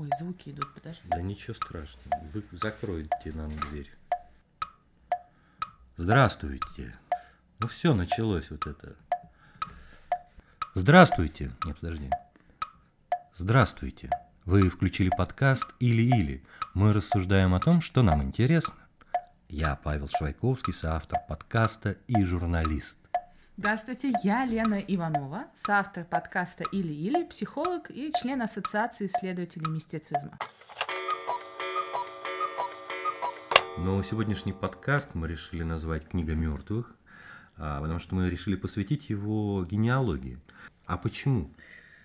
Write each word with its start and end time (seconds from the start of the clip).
Ой, 0.00 0.08
звуки 0.18 0.48
идут, 0.48 0.72
подожди. 0.72 1.02
Да 1.10 1.20
ничего 1.20 1.52
страшного. 1.52 2.24
Вы 2.32 2.42
закройте 2.52 3.32
нам 3.34 3.54
дверь. 3.54 3.92
Здравствуйте. 5.98 6.96
Ну 7.58 7.68
все, 7.68 7.92
началось 7.92 8.50
вот 8.50 8.66
это. 8.66 8.96
Здравствуйте. 10.74 11.52
Нет, 11.66 11.76
подожди. 11.78 12.08
Здравствуйте. 13.36 14.08
Вы 14.46 14.70
включили 14.70 15.10
подкаст 15.10 15.66
«Или-или». 15.80 16.46
Мы 16.72 16.94
рассуждаем 16.94 17.52
о 17.52 17.60
том, 17.60 17.82
что 17.82 18.02
нам 18.02 18.22
интересно. 18.22 18.72
Я 19.50 19.76
Павел 19.76 20.08
Швайковский, 20.08 20.72
соавтор 20.72 21.18
подкаста 21.28 21.98
и 22.06 22.24
журналист. 22.24 22.96
Здравствуйте, 23.62 24.14
я 24.22 24.46
Лена 24.46 24.76
Иванова, 24.88 25.44
соавтор 25.54 26.04
подкаста 26.04 26.64
«Или-или», 26.72 27.24
психолог 27.24 27.90
и 27.90 28.10
член 28.10 28.40
Ассоциации 28.40 29.04
исследователей 29.04 29.70
мистицизма. 29.70 30.38
Но 33.76 34.02
сегодняшний 34.02 34.54
подкаст 34.54 35.08
мы 35.12 35.28
решили 35.28 35.62
назвать 35.62 36.08
«Книга 36.08 36.34
мертвых», 36.34 36.96
а, 37.58 37.82
потому 37.82 37.98
что 37.98 38.14
мы 38.14 38.30
решили 38.30 38.56
посвятить 38.56 39.10
его 39.10 39.62
генеалогии. 39.66 40.38
А 40.86 40.96
почему? 40.96 41.50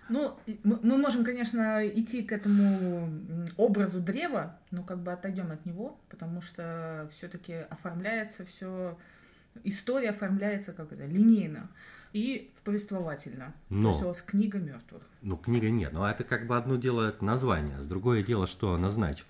Ну, 0.10 0.38
мы 0.66 0.98
можем, 0.98 1.24
конечно, 1.24 1.88
идти 1.88 2.22
к 2.24 2.34
этому 2.34 3.10
образу 3.56 4.02
древа, 4.02 4.60
но 4.72 4.84
как 4.84 5.00
бы 5.00 5.14
отойдем 5.14 5.52
от 5.52 5.66
него, 5.66 5.98
потому 6.10 6.42
что 6.42 7.10
все-таки 7.14 7.54
оформляется 7.70 8.44
все, 8.44 8.98
история 9.64 10.10
оформляется 10.10 10.74
как 10.74 10.92
это, 10.92 11.06
линейно 11.06 11.70
и 12.14 12.52
повествовательно. 12.64 13.54
Но, 13.70 13.90
То 13.90 13.90
есть 13.90 14.04
у 14.04 14.08
вас 14.08 14.22
книга 14.22 14.58
мертвых. 14.58 15.04
Ну, 15.22 15.38
книга 15.38 15.70
нет, 15.70 15.92
но 15.92 16.10
это 16.10 16.24
как 16.24 16.48
бы 16.48 16.56
одно 16.56 16.78
дело 16.78 17.10
это 17.10 17.24
название, 17.26 17.82
с 17.82 17.86
другое 17.86 18.24
дело, 18.24 18.48
что 18.48 18.74
она 18.74 18.90
значит. 18.90 19.26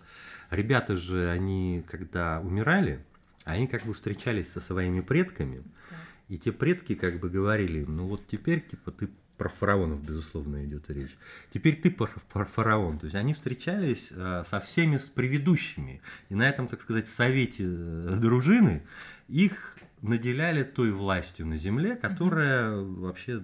Ребята 0.51 0.95
же, 0.95 1.29
они 1.29 1.83
когда 1.89 2.39
умирали, 2.41 3.03
они 3.43 3.67
как 3.67 3.83
бы 3.85 3.93
встречались 3.93 4.51
со 4.51 4.59
своими 4.59 5.01
предками, 5.01 5.63
да. 5.89 5.97
и 6.29 6.37
те 6.37 6.51
предки 6.51 6.93
как 6.95 7.19
бы 7.19 7.29
говорили, 7.29 7.83
ну 7.83 8.07
вот 8.07 8.27
теперь 8.27 8.61
типа 8.61 8.91
ты 8.91 9.09
про 9.37 9.49
фараонов, 9.49 10.03
безусловно, 10.03 10.63
идет 10.63 10.89
речь. 10.89 11.17
Теперь 11.53 11.75
ты 11.75 11.91
про, 11.91 12.07
про 12.31 12.45
фараон. 12.45 12.99
То 12.99 13.05
есть 13.05 13.15
они 13.15 13.33
встречались 13.33 14.07
э, 14.11 14.43
со 14.49 14.59
всеми 14.61 14.97
с 14.97 15.09
предыдущими. 15.09 16.01
И 16.29 16.35
на 16.35 16.47
этом, 16.47 16.67
так 16.67 16.81
сказать, 16.81 17.09
совете 17.09 17.63
э, 17.65 18.17
дружины 18.17 18.83
их 19.27 19.77
наделяли 20.09 20.63
той 20.63 20.91
властью 20.91 21.47
на 21.47 21.57
земле, 21.57 21.95
которая 21.95 22.69
mm-hmm. 22.69 22.99
вообще 22.99 23.43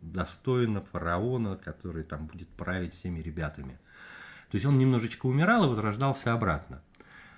достойна 0.00 0.82
фараона, 0.82 1.56
который 1.56 2.04
там 2.04 2.26
будет 2.26 2.48
править 2.48 2.94
всеми 2.94 3.20
ребятами. 3.20 3.78
То 4.50 4.56
есть 4.56 4.66
он 4.66 4.78
немножечко 4.78 5.26
умирал 5.26 5.64
и 5.64 5.68
возрождался 5.68 6.32
обратно. 6.32 6.82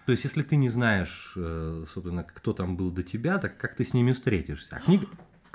То 0.05 0.12
есть, 0.12 0.23
если 0.23 0.42
ты 0.42 0.55
не 0.55 0.69
знаешь, 0.69 1.33
э, 1.36 1.84
собственно, 1.92 2.23
кто 2.23 2.53
там 2.53 2.77
был 2.77 2.92
до 2.92 3.03
тебя, 3.03 3.39
так 3.39 3.58
как 3.58 3.75
ты 3.75 3.84
с 3.84 3.92
ними 3.92 4.12
встретишься? 4.12 4.77
А 4.77 4.80
книга, 4.80 5.08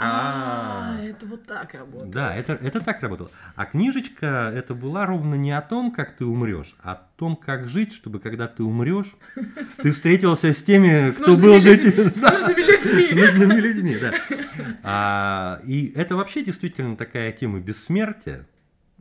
а, 0.04 0.98
это 1.04 1.26
вот 1.26 1.44
так 1.44 1.74
работает. 1.74 2.12
Да, 2.12 2.36
это, 2.36 2.54
это 2.54 2.82
так 2.82 3.02
работало. 3.02 3.30
А 3.56 3.66
книжечка 3.66 4.52
это 4.54 4.74
была 4.74 5.06
ровно 5.06 5.36
не 5.36 5.52
о 5.52 5.62
том, 5.62 5.92
как 5.92 6.16
ты 6.16 6.26
умрешь, 6.26 6.76
а 6.82 6.94
о 6.94 7.02
том, 7.18 7.36
как 7.36 7.68
жить, 7.68 7.94
чтобы 7.94 8.20
когда 8.20 8.48
ты 8.48 8.64
умрешь, 8.64 9.16
ты 9.78 9.92
встретился 9.92 10.54
с 10.54 10.64
теми, 10.64 11.12
кто 11.22 11.38
был 11.38 11.60
для 11.60 11.78
тебя. 11.78 12.10
С 12.10 12.22
нужными 12.22 12.62
людьми. 12.62 13.08
С 13.08 13.36
нужными 13.36 13.60
людьми, 13.60 13.98
да. 14.00 14.14
А, 14.84 15.62
и 15.66 15.92
это 15.96 16.16
вообще 16.16 16.44
действительно 16.44 16.96
такая 16.96 17.32
тема 17.32 17.60
бессмертия, 17.60 18.48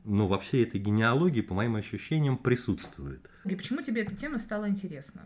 но 0.05 0.27
во 0.27 0.39
всей 0.39 0.65
этой 0.65 0.81
генеалогии, 0.81 1.41
по 1.41 1.55
моим 1.55 1.77
ощущениям, 1.77 2.37
присутствует. 2.37 3.29
И 3.45 3.55
почему 3.55 3.83
тебе 3.83 4.03
эта 4.03 4.15
тема 4.15 4.39
стала 4.39 4.69
интересна? 4.69 5.23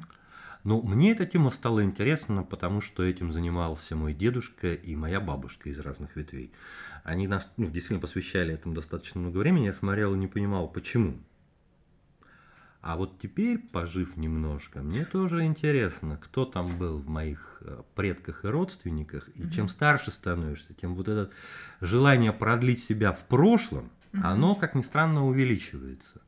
Ну, 0.64 0.80
мне 0.82 1.12
эта 1.12 1.26
тема 1.26 1.50
стала 1.50 1.84
интересна, 1.84 2.42
потому 2.42 2.80
что 2.80 3.04
этим 3.04 3.32
занимался 3.32 3.96
мой 3.96 4.14
дедушка 4.14 4.72
и 4.72 4.96
моя 4.96 5.20
бабушка 5.20 5.68
из 5.68 5.78
разных 5.78 6.16
ветвей. 6.16 6.52
Они 7.02 7.28
нас 7.28 7.50
ну, 7.58 7.66
действительно 7.66 8.00
посвящали 8.00 8.54
этому 8.54 8.74
достаточно 8.74 9.20
много 9.20 9.36
времени. 9.38 9.66
Я 9.66 9.74
смотрел 9.74 10.14
и 10.14 10.18
не 10.18 10.26
понимал, 10.26 10.68
почему. 10.68 11.18
А 12.80 12.96
вот 12.96 13.18
теперь, 13.18 13.58
пожив 13.58 14.16
немножко, 14.16 14.82
мне 14.82 15.04
тоже 15.04 15.44
интересно, 15.44 16.18
кто 16.22 16.46
там 16.46 16.78
был 16.78 16.98
в 16.98 17.08
моих 17.08 17.58
э, 17.62 17.82
предках 17.94 18.44
и 18.44 18.48
родственниках. 18.48 19.28
И 19.36 19.42
mm 19.42 19.50
чем 19.50 19.68
старше 19.68 20.10
становишься, 20.10 20.74
тем 20.74 20.94
вот 20.94 21.08
это 21.08 21.30
желание 21.80 22.32
продлить 22.32 22.84
себя 22.84 23.12
в 23.12 23.24
прошлом, 23.24 23.90
mm 24.12 24.20
оно, 24.22 24.54
как 24.54 24.74
ни 24.74 24.82
странно, 24.82 25.26
увеличивается. 25.26 26.20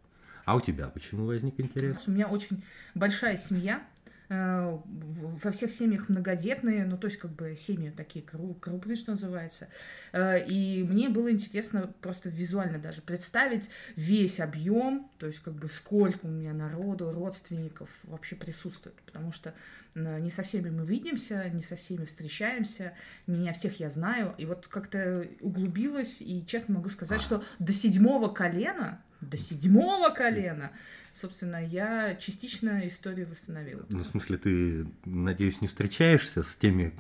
А 0.47 0.57
у 0.57 0.61
тебя 0.61 0.89
почему 0.89 1.27
возник 1.27 1.61
интерес? 1.61 2.05
У 2.07 2.11
меня 2.11 2.27
очень 2.29 2.63
большая 2.95 3.37
семья, 3.37 3.83
во 4.29 5.51
всех 5.53 5.71
семьях 5.71 6.09
многодетные, 6.09 6.85
ну, 6.85 6.97
то 6.99 7.07
есть, 7.07 7.19
как 7.19 7.31
бы, 7.31 7.55
семьи 7.57 7.91
такие 7.91 8.25
крупные, 8.25 8.97
что 8.97 9.13
называется. 9.13 9.69
Э, 10.13 10.45
и 10.45 10.83
мне 10.83 11.09
было 11.09 11.31
интересно 11.31 11.93
просто 12.01 12.29
визуально 12.29 12.79
даже 12.79 13.03
представить 13.03 13.71
весь 13.95 14.41
объем, 14.41 15.09
то 15.19 15.27
есть, 15.27 15.41
как 15.41 15.55
бы, 15.55 15.69
сколько 15.69 16.27
у 16.27 16.29
меня 16.29 16.53
народу, 16.53 17.13
родственников 17.13 17.89
вообще 18.05 18.37
присутствует, 18.37 18.97
потому 19.03 19.33
что 19.33 19.55
э, 19.95 20.19
не 20.21 20.31
со 20.31 20.43
всеми 20.43 20.71
мы 20.71 20.85
видимся, 20.85 21.49
не 21.51 21.63
со 21.63 21.77
всеми 21.77 22.05
встречаемся, 22.05 22.95
не 23.27 23.53
всех 23.53 23.79
я 23.81 23.89
знаю, 23.89 24.35
и 24.39 24.47
вот 24.47 24.67
как-то 24.67 25.29
углубилась, 25.41 26.21
и 26.21 26.45
честно 26.47 26.75
могу 26.75 26.89
сказать, 26.89 27.21
а. 27.21 27.23
что 27.23 27.45
до 27.59 27.73
седьмого 27.73 28.29
колена, 28.29 29.03
до 29.21 29.37
седьмого 29.37 30.11
колена 30.11 30.73
собственно, 31.17 31.65
я 31.65 32.15
частично 32.17 32.87
историю 32.87 33.27
восстановила. 33.29 33.85
Ну, 33.89 34.01
в 34.01 34.07
смысле, 34.07 34.37
ты, 34.37 34.87
надеюсь, 35.07 35.61
не 35.63 35.69
встречаешься 35.69 36.43
с 36.43 36.57
теми 36.57 36.93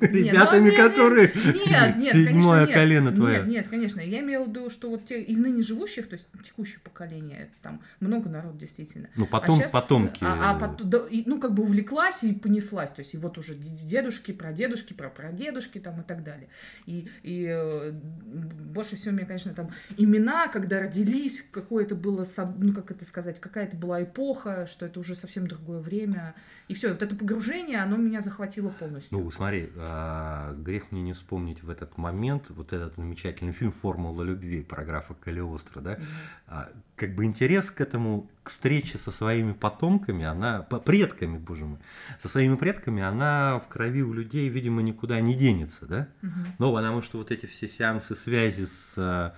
ребятами, 0.00 0.70
которые 0.70 1.32
нет, 1.34 1.96
нет, 1.96 2.12
седьмое 2.14 2.66
колено 2.66 3.12
твое? 3.12 3.38
Нет, 3.38 3.48
нет, 3.48 3.68
конечно. 3.68 4.00
Я 4.00 4.20
имела 4.20 4.44
в 4.44 4.48
виду, 4.50 4.70
что 4.70 4.88
вот 4.88 5.06
те 5.06 5.20
из 5.20 5.36
ныне 5.38 5.62
живущих, 5.62 6.08
то 6.08 6.14
есть 6.14 6.28
текущее 6.44 6.78
поколение, 6.84 7.50
там 7.62 7.82
много 7.98 8.28
народ 8.28 8.56
действительно. 8.56 9.08
Ну, 9.16 9.26
потом, 9.26 9.60
а 9.60 9.68
потомки. 9.68 10.22
А, 10.22 10.52
а 10.52 10.58
потом, 10.58 11.08
ну, 11.26 11.40
как 11.40 11.52
бы 11.52 11.64
увлеклась 11.64 12.22
и 12.22 12.32
понеслась. 12.32 12.92
То 12.92 13.00
есть, 13.00 13.14
и 13.14 13.16
вот 13.16 13.36
уже 13.36 13.54
дедушки, 13.54 14.32
прадедушки, 14.32 14.92
прапрадедушки 14.92 15.78
там 15.78 16.00
и 16.02 16.04
так 16.04 16.22
далее. 16.22 16.48
И, 16.86 17.08
и 17.24 17.46
э, 17.46 17.90
больше 17.92 18.94
всего 18.94 19.14
мне, 19.14 19.24
конечно, 19.24 19.52
там 19.54 19.70
имена, 19.96 20.46
когда 20.48 20.80
родились, 20.80 21.44
какое-то 21.50 21.96
было, 21.96 22.24
ну, 22.58 22.72
как 22.72 22.92
это 22.92 23.04
сказать, 23.04 23.40
как 23.40 23.55
какая-то 23.56 23.76
была 23.78 24.02
эпоха, 24.02 24.66
что 24.66 24.84
это 24.84 25.00
уже 25.00 25.14
совсем 25.14 25.46
другое 25.46 25.80
время. 25.80 26.34
И 26.68 26.74
все, 26.74 26.92
вот 26.92 27.00
это 27.00 27.16
погружение, 27.16 27.78
оно 27.78 27.96
меня 27.96 28.20
захватило 28.20 28.68
полностью. 28.68 29.18
Ну, 29.18 29.30
смотри, 29.30 29.70
а, 29.76 30.52
грех 30.52 30.92
мне 30.92 31.00
не 31.00 31.14
вспомнить 31.14 31.62
в 31.62 31.70
этот 31.70 31.96
момент 31.96 32.50
вот 32.50 32.74
этот 32.74 32.96
замечательный 32.96 33.52
фильм 33.52 33.72
«Формула 33.72 34.22
любви» 34.22 34.62
про 34.62 34.84
графа 34.84 35.14
Калиостро, 35.14 35.80
да? 35.80 35.94
Mm-hmm. 35.94 36.76
Как 36.96 37.14
бы 37.14 37.24
интерес 37.24 37.70
к 37.70 37.80
этому, 37.80 38.28
к 38.46 38.50
встрече 38.50 38.96
со 38.96 39.10
своими 39.10 39.52
потомками, 39.52 40.24
она, 40.24 40.62
предками, 40.62 41.36
боже 41.36 41.64
мой, 41.64 41.78
со 42.22 42.28
своими 42.28 42.54
предками, 42.54 43.02
она 43.02 43.58
в 43.58 43.66
крови 43.66 44.04
у 44.04 44.12
людей, 44.12 44.48
видимо, 44.48 44.82
никуда 44.82 45.20
не 45.20 45.34
денется, 45.34 45.84
да? 45.84 46.08
Mm-hmm. 46.22 46.46
Ну, 46.60 46.72
потому 46.72 47.02
что 47.02 47.18
вот 47.18 47.32
эти 47.32 47.46
все 47.46 47.66
сеансы 47.66 48.14
связи 48.14 48.66
с, 48.66 49.34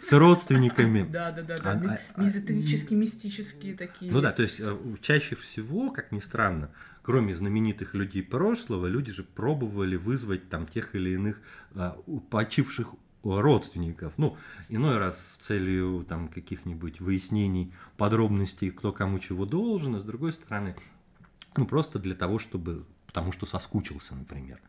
с 0.00 0.12
родственниками. 0.12 1.02
Да, 1.12 1.32
да, 1.32 1.42
да, 1.42 1.56
да. 1.74 2.00
Мезотерические, 2.16 2.98
мистические 2.98 3.74
такие. 3.74 4.12
Ну 4.12 4.20
да, 4.20 4.30
то 4.30 4.42
есть 4.42 4.60
э, 4.60 4.76
чаще 5.00 5.34
всего, 5.34 5.90
как 5.90 6.12
ни 6.12 6.20
странно, 6.20 6.70
кроме 7.02 7.34
знаменитых 7.34 7.94
людей 7.94 8.22
прошлого, 8.22 8.86
люди 8.86 9.10
же 9.10 9.24
пробовали 9.24 9.96
вызвать 9.96 10.48
там 10.48 10.68
тех 10.68 10.94
или 10.94 11.10
иных 11.10 11.40
а, 11.74 11.98
почивших 12.30 12.94
родственников. 13.22 14.14
Ну, 14.16 14.36
иной 14.68 14.98
раз 14.98 15.18
с 15.18 15.46
целью 15.46 16.04
там 16.08 16.28
каких-нибудь 16.28 17.00
выяснений 17.00 17.72
подробностей, 17.96 18.70
кто 18.70 18.92
кому 18.92 19.18
чего 19.18 19.46
должен, 19.46 19.94
а 19.96 20.00
с 20.00 20.04
другой 20.04 20.32
стороны, 20.32 20.76
ну, 21.56 21.66
просто 21.66 21.98
для 21.98 22.14
того, 22.14 22.38
чтобы, 22.38 22.84
потому 23.06 23.32
что 23.32 23.46
соскучился, 23.46 24.14
например. 24.14 24.60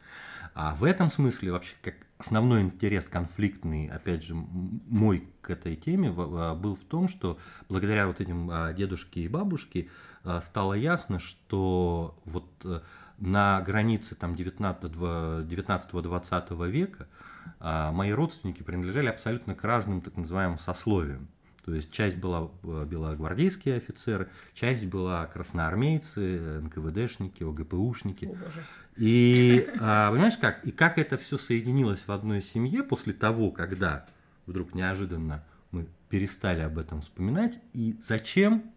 А 0.55 0.75
в 0.75 0.83
этом 0.83 1.11
смысле 1.11 1.51
вообще 1.51 1.75
как 1.81 1.95
основной 2.17 2.61
интерес 2.61 3.05
конфликтный, 3.05 3.87
опять 3.87 4.23
же, 4.23 4.35
мой 4.35 5.27
к 5.41 5.49
этой 5.49 5.75
теме 5.75 6.13
а, 6.15 6.55
был 6.55 6.75
в 6.75 6.83
том, 6.83 7.07
что 7.07 7.37
благодаря 7.69 8.07
вот 8.07 8.21
этим 8.21 8.49
а, 8.51 8.71
дедушке 8.73 9.21
и 9.21 9.27
бабушке 9.27 9.89
а, 10.23 10.41
стало 10.41 10.73
ясно, 10.73 11.19
что 11.19 12.17
вот 12.25 12.49
э, 12.63 12.81
на 13.17 13.61
границе 13.61 14.15
там 14.15 14.35
19-20 14.35 16.69
века 16.69 17.07
мои 17.59 18.11
родственники 18.11 18.63
принадлежали 18.63 19.07
абсолютно 19.07 19.55
к 19.55 19.63
разным 19.63 20.01
так 20.01 20.17
называемым 20.17 20.59
сословиям. 20.59 21.29
То 21.65 21.73
есть 21.73 21.91
часть 21.91 22.17
была 22.17 22.49
э, 22.63 22.85
белогвардейские 22.89 23.77
офицеры, 23.77 24.29
часть 24.53 24.85
была 24.85 25.25
красноармейцы, 25.27 26.59
НКВДшники, 26.61 27.43
ОГПУшники. 27.43 28.25
О, 28.25 28.35
и 28.97 29.67
а, 29.79 30.11
понимаешь 30.11 30.37
как? 30.37 30.65
И 30.65 30.71
как 30.71 30.97
это 30.97 31.17
все 31.17 31.37
соединилось 31.37 32.05
в 32.05 32.11
одной 32.11 32.41
семье 32.41 32.83
после 32.83 33.13
того, 33.13 33.51
когда 33.51 34.05
вдруг 34.45 34.75
неожиданно 34.75 35.43
мы 35.71 35.87
перестали 36.09 36.61
об 36.61 36.77
этом 36.77 37.01
вспоминать, 37.01 37.57
и 37.71 37.97
зачем 38.05 38.71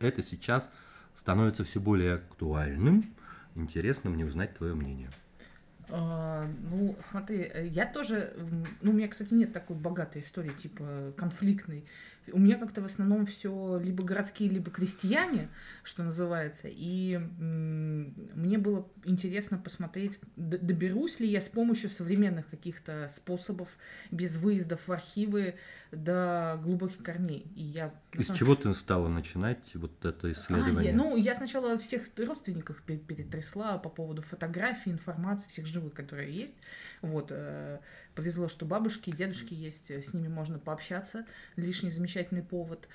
это 0.00 0.22
сейчас 0.22 0.68
становится 1.14 1.64
все 1.64 1.80
более 1.80 2.14
актуальным. 2.14 3.14
Интересно 3.54 4.10
мне 4.10 4.24
узнать 4.24 4.54
твое 4.54 4.74
мнение. 4.74 5.10
А, 5.90 6.48
ну, 6.70 6.96
смотри, 7.00 7.42
э, 7.42 7.66
я 7.66 7.86
тоже, 7.86 8.34
ну, 8.80 8.90
у 8.90 8.94
меня, 8.94 9.08
кстати, 9.08 9.34
нет 9.34 9.52
такой 9.52 9.76
богатой 9.76 10.22
истории, 10.22 10.50
типа 10.50 11.12
конфликтной. 11.16 11.84
У 12.32 12.38
меня 12.38 12.56
как-то 12.56 12.80
в 12.80 12.84
основном 12.84 13.26
все 13.26 13.78
либо 13.82 14.04
городские, 14.04 14.48
либо 14.48 14.70
крестьяне, 14.70 15.48
что 15.82 16.02
называется. 16.02 16.68
И 16.70 17.18
мне 17.18 18.58
было 18.58 18.88
интересно 19.04 19.58
посмотреть, 19.58 20.18
доберусь 20.36 21.20
ли 21.20 21.28
я 21.28 21.40
с 21.40 21.48
помощью 21.48 21.90
современных 21.90 22.48
каких-то 22.48 23.10
способов, 23.12 23.68
без 24.10 24.36
выездов 24.36 24.80
в 24.86 24.92
архивы, 24.92 25.54
до 25.94 26.60
глубоких 26.62 27.02
корней. 27.02 27.46
И 27.54 27.62
я, 27.62 27.94
Из 28.12 28.26
самом... 28.26 28.38
чего 28.38 28.54
ты 28.54 28.74
стала 28.74 29.08
начинать 29.08 29.74
вот 29.74 30.04
это 30.04 30.32
исследование? 30.32 30.80
А, 30.80 30.82
я, 30.82 30.94
ну, 30.94 31.16
я 31.16 31.34
сначала 31.34 31.78
всех 31.78 32.02
родственников 32.16 32.82
перетрясла 32.82 33.78
по 33.78 33.88
поводу 33.88 34.22
фотографий, 34.22 34.90
информации, 34.90 35.48
всех 35.48 35.66
живых, 35.66 35.94
которые 35.94 36.32
есть. 36.32 36.54
Вот, 37.02 37.28
э, 37.30 37.78
повезло, 38.14 38.48
что 38.48 38.64
бабушки 38.64 39.10
и 39.10 39.12
дедушки 39.12 39.54
есть, 39.54 39.90
с 39.90 40.14
ними 40.14 40.28
можно 40.28 40.58
пообщаться, 40.58 41.26
лишний 41.56 41.90
замечательный 42.14 42.42
повод. 42.42 42.88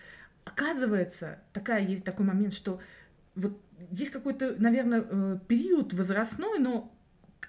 Оказывается, 0.45 1.39
такая, 1.53 1.85
есть 1.85 2.03
такой 2.03 2.25
момент, 2.25 2.53
что 2.53 2.79
вот 3.35 3.59
есть 3.91 4.11
какой-то, 4.11 4.55
наверное, 4.57 5.05
э, 5.07 5.39
период 5.47 5.93
возрастной, 5.93 6.59
но 6.59 6.91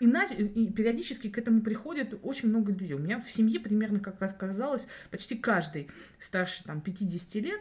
иначе, 0.00 0.34
и 0.34 0.72
периодически 0.72 1.28
к 1.28 1.38
этому 1.38 1.62
приходит 1.62 2.18
очень 2.22 2.48
много 2.48 2.72
людей. 2.72 2.92
У 2.94 2.98
меня 2.98 3.20
в 3.20 3.30
семье 3.30 3.58
примерно, 3.60 4.00
как 4.00 4.20
оказалось, 4.22 4.86
почти 5.10 5.36
каждый 5.36 5.88
старше 6.18 6.64
там, 6.64 6.80
50 6.80 7.34
лет 7.36 7.60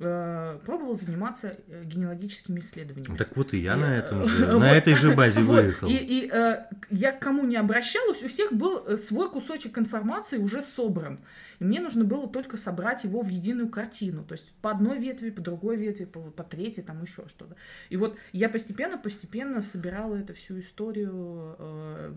э, 0.00 0.58
пробовал 0.64 0.94
заниматься 0.94 1.58
э, 1.68 1.84
генеалогическими 1.84 2.60
исследованиями. 2.60 3.16
Так 3.16 3.36
вот 3.36 3.54
и 3.54 3.58
я 3.58 3.74
и, 3.74 3.80
на 3.80 3.96
этом 3.96 4.28
же, 4.28 4.46
вот, 4.52 4.60
на 4.60 4.72
этой 4.72 4.94
же 4.94 5.14
базе 5.14 5.40
вот, 5.40 5.62
выехал. 5.62 5.88
И, 5.88 5.94
и 5.94 6.30
э, 6.30 6.64
я 6.90 7.12
к 7.12 7.20
кому 7.20 7.44
не 7.44 7.56
обращалась, 7.56 8.22
у 8.22 8.28
всех 8.28 8.52
был 8.52 8.84
э, 8.86 8.98
свой 8.98 9.30
кусочек 9.30 9.78
информации 9.78 10.36
уже 10.36 10.62
собран. 10.62 11.20
И 11.58 11.64
мне 11.64 11.80
нужно 11.80 12.04
было 12.04 12.28
только 12.28 12.56
собрать 12.56 13.04
его 13.04 13.22
в 13.22 13.28
единую 13.28 13.68
картину. 13.68 14.24
То 14.24 14.32
есть 14.32 14.52
по 14.62 14.70
одной 14.70 14.98
ветви, 14.98 15.30
по 15.30 15.40
другой 15.40 15.76
ветви, 15.76 16.04
по, 16.04 16.20
по 16.20 16.44
третьей, 16.44 16.82
там 16.82 17.02
еще 17.02 17.26
что-то. 17.28 17.56
И 17.90 17.96
вот 17.96 18.16
я 18.32 18.48
постепенно-постепенно 18.48 19.60
собирала 19.60 20.16
эту 20.16 20.34
всю 20.34 20.60
историю 20.60 21.56
э, 21.58 22.14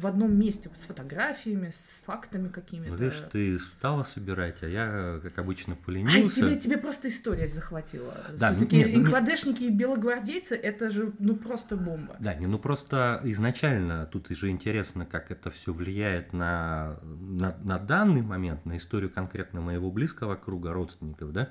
в 0.00 0.06
одном 0.06 0.38
месте 0.38 0.70
с 0.74 0.84
фотографиями, 0.84 1.70
с 1.70 2.02
фактами 2.04 2.48
какими-то. 2.48 2.92
Ну, 2.92 2.96
видишь, 2.96 3.22
ты 3.32 3.58
стала 3.58 4.02
собирать, 4.02 4.62
а 4.62 4.68
я, 4.68 5.20
как 5.22 5.38
обычно, 5.38 5.76
поленился. 5.76 6.46
А 6.46 6.48
тебе, 6.48 6.56
тебе 6.60 6.76
просто 6.78 7.08
история 7.08 7.46
захватила. 7.46 8.14
Да, 8.38 8.52
Все-таки 8.52 8.76
нет, 8.76 8.94
инкладешники 8.94 9.64
и 9.64 9.70
белогвардейцы 9.70 10.54
это 10.54 10.90
же 10.90 11.12
ну 11.18 11.36
просто 11.36 11.76
бомба. 11.76 12.16
Да, 12.18 12.34
не, 12.34 12.46
ну 12.46 12.58
просто 12.58 13.20
изначально 13.24 14.06
тут 14.06 14.28
же 14.28 14.50
интересно, 14.50 15.06
как 15.06 15.30
это 15.30 15.50
все 15.50 15.72
влияет 15.72 16.32
на, 16.32 16.98
на, 17.02 17.56
на 17.62 17.78
данный 17.78 18.22
момент 18.22 18.49
момент 18.50 18.66
на 18.66 18.76
историю 18.76 19.10
конкретно 19.10 19.60
моего 19.60 19.90
близкого 19.90 20.34
круга 20.34 20.72
родственников, 20.72 21.32
да, 21.32 21.48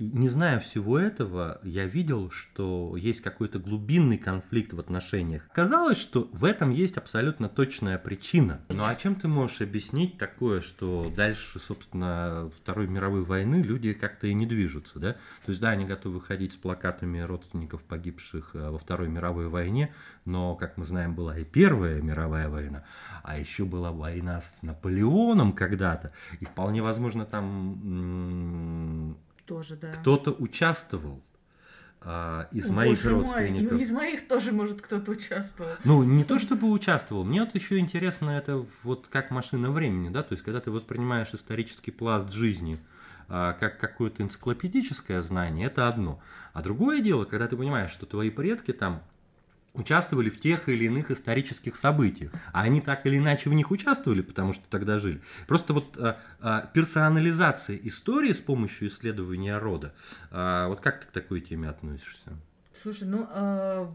не 0.00 0.28
зная 0.28 0.58
всего 0.58 0.98
этого, 0.98 1.60
я 1.62 1.86
видел, 1.86 2.28
что 2.32 2.96
есть 2.96 3.20
какой-то 3.20 3.60
глубинный 3.60 4.18
конфликт 4.18 4.72
в 4.72 4.80
отношениях. 4.80 5.48
Казалось, 5.54 5.96
что 5.96 6.28
в 6.32 6.44
этом 6.44 6.70
есть 6.70 6.96
абсолютно 6.96 7.48
точная 7.48 7.96
причина. 7.98 8.60
Ну 8.68 8.84
а 8.84 8.96
чем 8.96 9.14
ты 9.14 9.28
можешь 9.28 9.60
объяснить 9.60 10.18
такое, 10.18 10.60
что 10.60 11.12
дальше, 11.14 11.60
собственно, 11.60 12.50
Второй 12.56 12.88
мировой 12.88 13.22
войны 13.22 13.62
люди 13.62 13.92
как-то 13.92 14.26
и 14.26 14.34
не 14.34 14.44
движутся, 14.44 14.98
да? 14.98 15.12
То 15.12 15.50
есть, 15.50 15.60
да, 15.60 15.70
они 15.70 15.84
готовы 15.84 16.20
ходить 16.20 16.54
с 16.54 16.56
плакатами 16.56 17.20
родственников 17.20 17.82
погибших 17.82 18.50
э, 18.54 18.70
во 18.70 18.78
Второй 18.78 19.08
мировой 19.08 19.48
войне, 19.48 19.94
но, 20.24 20.56
как 20.56 20.76
мы 20.78 20.84
знаем, 20.84 21.14
была 21.14 21.38
и 21.38 21.44
Первая 21.44 22.02
мировая 22.02 22.48
война, 22.48 22.82
а 23.22 23.38
еще 23.38 23.64
была 23.64 23.92
война 23.92 24.40
с 24.40 24.62
Наполеоном 24.62 25.52
когда-то, 25.52 26.10
и 26.40 26.44
вполне 26.44 26.82
возможно 26.82 27.24
там 27.24 29.16
тоже, 29.46 29.76
да. 29.76 29.92
Кто-то 29.92 30.32
участвовал 30.32 31.22
а, 32.00 32.48
из 32.52 32.68
О, 32.68 32.72
моих 32.72 33.04
родственников. 33.04 33.72
Мой, 33.72 33.82
из 33.82 33.90
моих 33.90 34.28
тоже, 34.28 34.52
может, 34.52 34.82
кто-то 34.82 35.10
участвовал. 35.10 35.70
Ну, 35.84 36.02
не 36.02 36.24
то 36.24 36.38
чтобы 36.38 36.70
участвовал. 36.70 37.24
Мне 37.24 37.42
вот 37.44 37.54
еще 37.54 37.78
интересно 37.78 38.30
это 38.30 38.64
вот 38.82 39.08
как 39.10 39.30
машина 39.30 39.70
времени, 39.70 40.10
да, 40.10 40.22
то 40.22 40.34
есть 40.34 40.44
когда 40.44 40.60
ты 40.60 40.70
воспринимаешь 40.70 41.28
исторический 41.32 41.90
пласт 41.90 42.30
жизни 42.30 42.78
а, 43.28 43.54
как 43.54 43.78
какое-то 43.78 44.22
энциклопедическое 44.22 45.22
знание, 45.22 45.66
это 45.68 45.88
одно. 45.88 46.20
А 46.52 46.62
другое 46.62 47.00
дело, 47.00 47.24
когда 47.24 47.48
ты 47.48 47.56
понимаешь, 47.56 47.90
что 47.90 48.04
твои 48.06 48.30
предки 48.30 48.72
там 48.72 49.02
участвовали 49.74 50.30
в 50.30 50.40
тех 50.40 50.68
или 50.68 50.84
иных 50.84 51.10
исторических 51.10 51.76
событиях. 51.76 52.32
А 52.52 52.62
они 52.62 52.80
так 52.80 53.04
или 53.06 53.18
иначе 53.18 53.50
в 53.50 53.54
них 53.54 53.70
участвовали, 53.70 54.22
потому 54.22 54.52
что 54.52 54.64
тогда 54.70 54.98
жили. 54.98 55.20
Просто 55.46 55.74
вот 55.74 55.98
а, 55.98 56.18
а, 56.40 56.70
персонализация 56.72 57.76
истории 57.76 58.32
с 58.32 58.38
помощью 58.38 58.88
исследования 58.88 59.58
рода. 59.58 59.92
А, 60.30 60.68
вот 60.68 60.80
как 60.80 61.00
ты 61.00 61.06
к 61.08 61.10
такой 61.10 61.40
теме 61.40 61.68
относишься? 61.68 62.32
Слушай, 62.82 63.08
ну 63.08 63.26
э, 63.30 63.88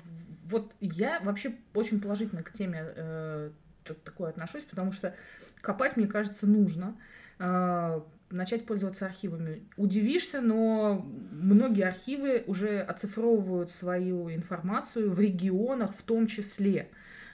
вот 0.46 0.74
я 0.80 1.20
вообще 1.22 1.56
очень 1.74 2.02
положительно 2.02 2.44
к 2.44 2.52
теме 2.54 2.82
э, 2.84 3.52
такой 3.84 4.30
отношусь, 4.30 4.64
потому 4.64 4.92
что 4.94 5.16
копать, 5.62 5.96
мне 5.96 6.08
кажется, 6.08 6.48
нужно. 6.48 6.96
Э, 7.38 8.02
начать 8.32 8.66
пользоваться 8.66 9.06
архивами. 9.06 9.64
Удивишься, 9.78 10.42
но 10.42 11.06
многие 11.32 11.84
архивы 11.84 12.44
уже 12.48 12.80
оцифровывают 12.82 13.72
свою 13.72 14.34
информацию 14.34 15.12
в 15.12 15.20
регионах 15.20 15.96
в 15.96 16.04
том 16.04 16.28
числе. 16.28 16.90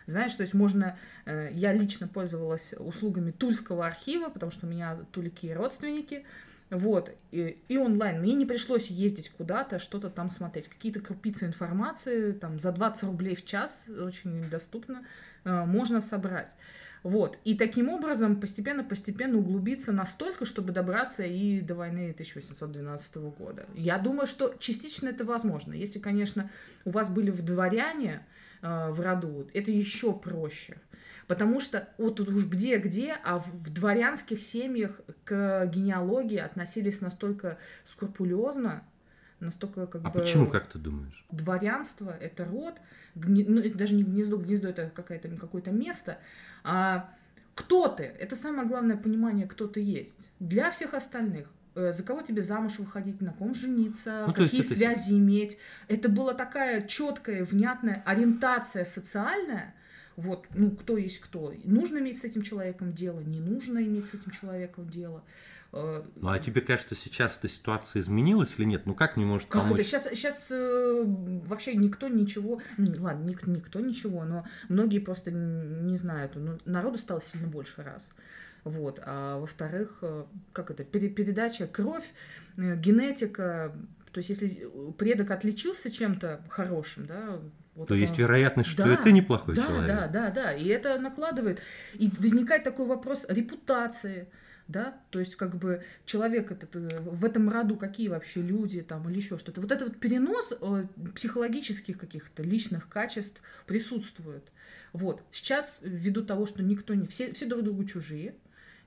Знаешь, 0.08 0.34
то 0.36 0.42
есть 0.42 0.54
можно... 0.54 0.98
Э, 1.26 1.50
я 1.52 1.74
лично 1.74 2.08
пользовалась 2.08 2.74
услугами 2.78 3.32
Тульского 3.32 3.86
архива, 3.86 4.30
потому 4.30 4.52
что 4.52 4.68
у 4.68 4.70
меня 4.70 4.98
тулики 5.12 5.48
родственники. 5.48 6.26
Вот, 6.72 7.16
и, 7.32 7.58
и 7.68 7.78
онлайн. 7.78 8.22
Мне 8.22 8.34
не 8.34 8.46
пришлось 8.46 8.88
ездить 8.88 9.30
куда-то, 9.30 9.78
что-то 9.78 10.10
там 10.10 10.30
смотреть. 10.30 10.68
Какие-то 10.68 11.00
крупицы 11.00 11.46
информации, 11.46 12.32
там, 12.32 12.60
за 12.60 12.72
20 12.72 13.04
рублей 13.04 13.36
в 13.36 13.46
час, 13.46 13.86
очень 13.88 14.50
доступно, 14.50 15.06
э, 15.44 15.66
можно 15.66 16.02
собрать. 16.02 16.56
Вот. 17.06 17.38
И 17.44 17.54
таким 17.54 17.90
образом 17.90 18.42
постепенно-постепенно 18.42 19.38
углубиться 19.38 19.92
настолько, 19.92 20.44
чтобы 20.44 20.74
добраться 20.74 21.22
и 21.22 21.62
до 21.62 21.76
войны 21.76 22.10
1812 22.10 23.16
года. 23.18 23.68
Я 23.76 24.00
думаю, 24.00 24.26
что 24.26 24.56
частично 24.58 25.10
это 25.10 25.24
возможно. 25.24 25.74
Если, 25.74 26.00
конечно, 26.00 26.50
у 26.84 26.90
вас 26.90 27.12
были 27.12 27.30
в 27.30 27.44
дворяне 27.44 28.26
э, 28.64 28.90
в 28.90 29.00
роду, 29.02 29.48
это 29.54 29.70
еще 29.70 30.14
проще. 30.14 30.78
Потому 31.28 31.60
что 31.60 31.88
вот 32.00 32.16
тут 32.16 32.30
уж 32.30 32.48
где-где, 32.48 33.16
а 33.24 33.38
в, 33.38 33.54
в 33.54 33.72
дворянских 33.72 34.42
семьях 34.42 35.00
к 35.26 35.68
генеалогии 35.68 36.40
относились 36.40 37.02
настолько 37.02 37.60
скрупулезно, 37.86 38.84
настолько 39.46 39.88
как 39.88 40.02
а 40.04 40.10
бы... 40.10 40.20
почему, 40.20 40.48
как 40.48 40.68
ты 40.68 40.78
думаешь? 40.78 41.26
Дворянство— 41.32 42.16
это 42.20 42.46
род, 42.46 42.76
гне... 43.16 43.46
ну, 43.48 43.62
это 43.62 43.78
даже 43.78 43.96
не 43.96 44.04
гнездо, 44.04 44.38
гнездо— 44.38 44.68
это 44.70 44.92
какое-то 44.94 45.30
какое-то 45.30 45.72
место, 45.72 46.18
а 46.64 47.10
кто 47.56 47.88
ты? 47.88 48.04
Это 48.04 48.36
самое 48.36 48.68
главное 48.68 48.98
понимание, 48.98 49.48
кто 49.48 49.68
ты 49.68 49.80
есть. 49.80 50.32
Для 50.40 50.72
всех 50.72 50.94
остальных 50.94 51.48
э, 51.76 51.94
за 51.94 52.04
кого 52.04 52.22
тебе 52.22 52.42
замуж 52.42 52.80
выходить, 52.80 53.22
на 53.22 53.32
ком 53.32 53.56
жениться, 53.56 54.26
ну, 54.28 54.34
какие 54.34 54.60
это... 54.60 54.74
связи 54.74 55.14
иметь. 55.14 55.58
Это 55.88 56.10
была 56.10 56.34
такая 56.34 56.86
четкая, 56.86 57.46
внятная 57.46 58.04
ориентация 58.06 58.84
социальная. 58.84 59.74
Вот, 60.16 60.46
ну, 60.54 60.72
кто 60.72 60.98
есть 60.98 61.20
кто. 61.20 61.54
Нужно 61.64 62.00
иметь 62.00 62.20
с 62.20 62.24
этим 62.24 62.42
человеком 62.42 62.94
дело, 62.94 63.20
не 63.20 63.40
нужно 63.40 63.80
иметь 63.80 64.08
с 64.08 64.14
этим 64.14 64.32
человеком 64.32 64.90
дело. 64.90 65.24
Э, 65.74 66.04
ну, 66.16 66.30
а 66.30 66.40
тебе 66.40 66.62
кажется, 66.62 66.96
сейчас 66.96 67.38
эта 67.38 67.50
ситуация 67.50 68.02
изменилась 68.02 68.54
или 68.58 68.66
нет? 68.66 68.86
Ну, 68.86 68.96
как 68.96 69.18
не 69.18 69.26
может 69.26 69.50
как 69.50 69.64
помочь? 69.64 69.80
это? 69.80 69.88
Сейчас, 69.88 70.04
сейчас 70.10 70.50
э, 70.52 71.04
вообще 71.06 71.76
никто 71.76 72.08
ничего... 72.08 72.62
Ну, 72.78 72.94
ладно, 73.00 73.26
ник, 73.26 73.46
никто 73.46 73.82
ничего, 73.82 74.24
но 74.24 74.46
многие 74.70 75.00
просто 75.00 75.32
не 75.32 75.98
знают. 75.98 76.34
Ну, 76.36 76.60
народу 76.64 76.98
стало 76.98 77.22
сильно 77.22 77.48
больше 77.48 77.84
раз. 77.84 78.10
Вот. 78.64 79.00
А 79.06 79.38
во-вторых, 79.40 80.00
э, 80.02 80.26
как 80.54 80.72
это, 80.72 80.84
пере, 80.84 81.10
передача 81.10 81.68
кровь, 81.68 82.06
э, 82.58 82.76
генетика, 82.78 83.76
то 84.12 84.20
есть 84.20 84.30
если 84.30 84.68
предок 84.98 85.32
отличился 85.32 85.92
чем-то 85.92 86.42
хорошим, 86.50 87.06
да, 87.06 87.42
вот 87.76 87.88
то 87.90 87.94
есть 87.94 88.18
вероятность, 88.18 88.70
что 88.70 88.84
да, 88.84 88.94
это 88.94 89.12
неплохой 89.12 89.56
да, 89.56 89.68
человек. 89.68 89.88
Да, 89.88 90.08
да, 90.08 90.30
да. 90.32 90.54
И 90.54 90.68
это 90.68 90.98
накладывает. 90.98 91.62
И 91.94 92.10
возникает 92.20 92.64
такой 92.64 92.86
вопрос 92.86 93.26
репутации 93.28 94.28
да, 94.68 95.00
то 95.12 95.20
есть 95.20 95.36
как 95.36 95.56
бы 95.56 95.84
человек 96.06 96.52
этот, 96.52 96.76
э, 96.76 97.00
в 97.02 97.24
этом 97.24 97.50
роду 97.50 97.76
какие 97.76 98.08
вообще 98.08 98.42
люди 98.42 98.82
там 98.82 99.08
или 99.10 99.18
еще 99.18 99.38
что-то. 99.38 99.62
Вот 99.62 99.72
этот 99.72 99.90
вот 99.90 100.00
перенос 100.00 100.54
э, 100.60 100.86
психологических 101.14 101.98
каких-то 101.98 102.42
личных 102.42 102.90
качеств 102.90 103.44
присутствует. 103.68 104.52
Вот. 104.92 105.22
Сейчас, 105.32 105.78
ввиду 105.82 106.24
того, 106.24 106.46
что 106.46 106.64
никто 106.64 106.96
не... 106.96 107.06
Все, 107.06 107.32
все 107.34 107.46
друг 107.46 107.64
другу 107.64 107.84
чужие, 107.86 108.36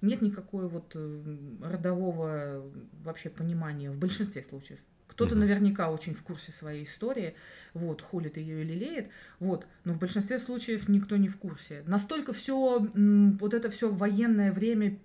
нет 0.00 0.20
никакой 0.20 0.68
вот 0.68 0.92
э, 0.96 1.36
родового 1.62 2.68
вообще 3.04 3.30
понимания 3.30 3.90
в 3.90 3.98
большинстве 3.98 4.42
случаев. 4.42 4.80
Кто-то 5.18 5.34
угу. 5.34 5.40
наверняка 5.40 5.90
очень 5.90 6.14
в 6.14 6.22
курсе 6.22 6.52
своей 6.52 6.84
истории, 6.84 7.34
вот, 7.74 8.02
холит 8.02 8.36
ее 8.36 8.62
и 8.62 8.64
лелеет, 8.64 9.08
вот, 9.40 9.66
но 9.82 9.94
в 9.94 9.98
большинстве 9.98 10.38
случаев 10.38 10.88
никто 10.88 11.16
не 11.16 11.26
в 11.26 11.36
курсе. 11.36 11.82
Настолько 11.88 12.32
все, 12.32 12.78
вот 12.78 13.52
это 13.52 13.68
все 13.68 13.90
военное 13.90 14.52
время 14.52 14.96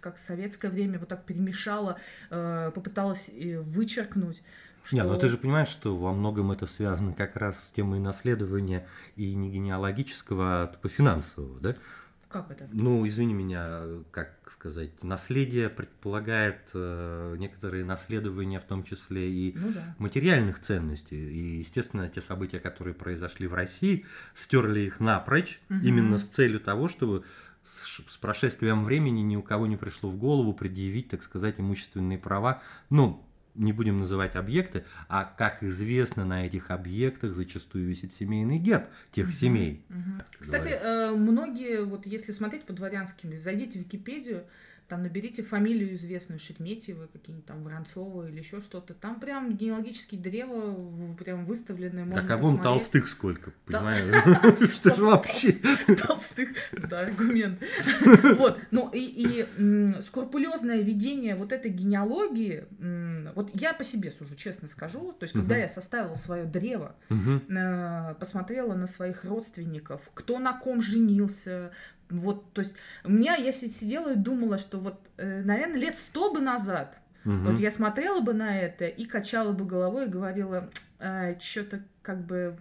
как 0.00 0.18
советское 0.18 0.68
время 0.68 0.98
вот 0.98 1.08
так 1.08 1.24
перемешало, 1.24 1.96
э, 2.30 2.72
попыталась 2.74 3.30
вычеркнуть. 3.32 4.42
Что... 4.82 4.96
Не, 4.96 5.04
но 5.04 5.16
ты 5.16 5.28
же 5.28 5.38
понимаешь, 5.38 5.68
что 5.68 5.96
во 5.96 6.12
многом 6.12 6.50
это 6.50 6.66
связано 6.66 7.12
как 7.12 7.36
раз 7.36 7.68
с 7.68 7.70
темой 7.70 8.00
наследования 8.00 8.84
и 9.14 9.32
не 9.34 9.48
генеалогического, 9.48 10.64
а 10.64 10.66
типа 10.66 10.88
финансового, 10.88 11.60
да? 11.60 11.76
Как 12.30 12.48
это? 12.48 12.68
Ну, 12.72 13.06
извини 13.08 13.34
меня, 13.34 13.82
как 14.12 14.32
сказать, 14.52 15.02
наследие 15.02 15.68
предполагает 15.68 16.70
э, 16.74 17.34
некоторые 17.38 17.84
наследования, 17.84 18.60
в 18.60 18.64
том 18.64 18.84
числе 18.84 19.28
и 19.28 19.52
ну, 19.58 19.72
да. 19.72 19.96
материальных 19.98 20.60
ценностей. 20.60 21.16
И, 21.16 21.58
естественно, 21.58 22.08
те 22.08 22.22
события, 22.22 22.60
которые 22.60 22.94
произошли 22.94 23.48
в 23.48 23.54
России, 23.54 24.06
стерли 24.36 24.82
их 24.82 25.00
напрочь, 25.00 25.60
угу. 25.68 25.80
именно 25.80 26.18
с 26.18 26.22
целью 26.22 26.60
того, 26.60 26.86
чтобы 26.86 27.24
с, 27.64 28.00
с 28.08 28.16
прошествием 28.18 28.84
времени 28.84 29.22
ни 29.22 29.34
у 29.34 29.42
кого 29.42 29.66
не 29.66 29.76
пришло 29.76 30.08
в 30.08 30.16
голову 30.16 30.54
предъявить, 30.54 31.08
так 31.08 31.24
сказать, 31.24 31.58
имущественные 31.58 32.18
права, 32.18 32.62
ну, 32.90 33.26
не 33.54 33.72
будем 33.72 33.98
называть 34.00 34.36
объекты, 34.36 34.84
а 35.08 35.24
как 35.24 35.62
известно, 35.62 36.24
на 36.24 36.46
этих 36.46 36.70
объектах 36.70 37.34
зачастую 37.34 37.86
висит 37.86 38.12
семейный 38.12 38.58
герб 38.58 38.86
тех 39.12 39.26
угу, 39.26 39.32
семей. 39.32 39.84
Угу. 39.90 40.22
Кстати, 40.38 40.68
э, 40.68 41.10
многие, 41.14 41.84
вот 41.84 42.06
если 42.06 42.32
смотреть 42.32 42.64
по 42.64 42.72
дворянским, 42.72 43.38
зайдите 43.38 43.78
в 43.78 43.82
Википедию, 43.82 44.44
там 44.90 45.04
наберите 45.04 45.44
фамилию 45.44 45.94
известную 45.94 46.40
Шереметьевой, 46.40 47.06
какие-нибудь 47.06 47.46
там 47.46 47.62
Воронцова 47.62 48.28
или 48.28 48.40
еще 48.40 48.60
что-то. 48.60 48.92
Там 48.92 49.20
прям 49.20 49.56
генеалогические 49.56 50.20
древа 50.20 51.14
прям 51.14 51.44
выставлены. 51.44 52.04
Можно 52.04 52.28
так 52.28 52.30
а 52.32 52.42
вон 52.42 52.60
толстых 52.60 53.06
сколько, 53.06 53.52
понимаешь? 53.66 54.70
Что 54.74 54.94
же 54.96 55.04
вообще? 55.04 55.52
Толстых, 56.06 56.48
да, 56.88 57.00
аргумент. 57.00 57.60
Вот, 58.36 58.58
ну 58.72 58.90
и 58.92 59.46
скрупулезное 60.02 60.82
ведение 60.82 61.36
вот 61.36 61.52
этой 61.52 61.70
генеалогии, 61.70 62.64
вот 63.36 63.50
я 63.54 63.72
по 63.72 63.84
себе 63.84 64.10
сужу, 64.10 64.34
честно 64.34 64.66
скажу, 64.66 65.12
то 65.12 65.22
есть 65.22 65.34
когда 65.34 65.56
я 65.56 65.68
составила 65.68 66.16
свое 66.16 66.44
древо, 66.44 66.96
э, 67.08 68.14
посмотрела 68.18 68.74
на 68.74 68.88
своих 68.88 69.24
родственников, 69.24 70.10
кто 70.14 70.40
на 70.40 70.52
ком 70.52 70.82
женился, 70.82 71.70
вот, 72.10 72.52
то 72.52 72.60
есть, 72.60 72.74
у 73.04 73.10
меня, 73.10 73.36
я 73.36 73.52
сидела 73.52 74.12
и 74.12 74.16
думала, 74.16 74.58
что 74.58 74.78
вот, 74.78 75.08
э, 75.16 75.42
наверное, 75.42 75.78
лет 75.78 75.98
сто 75.98 76.32
бы 76.32 76.40
назад, 76.40 76.98
угу. 77.24 77.34
вот 77.36 77.58
я 77.58 77.70
смотрела 77.70 78.20
бы 78.20 78.34
на 78.34 78.58
это 78.58 78.86
и 78.86 79.04
качала 79.04 79.52
бы 79.52 79.64
головой 79.64 80.06
и 80.06 80.10
говорила, 80.10 80.70
э, 80.98 81.38
что-то 81.40 81.82
как 82.02 82.24
бы, 82.24 82.58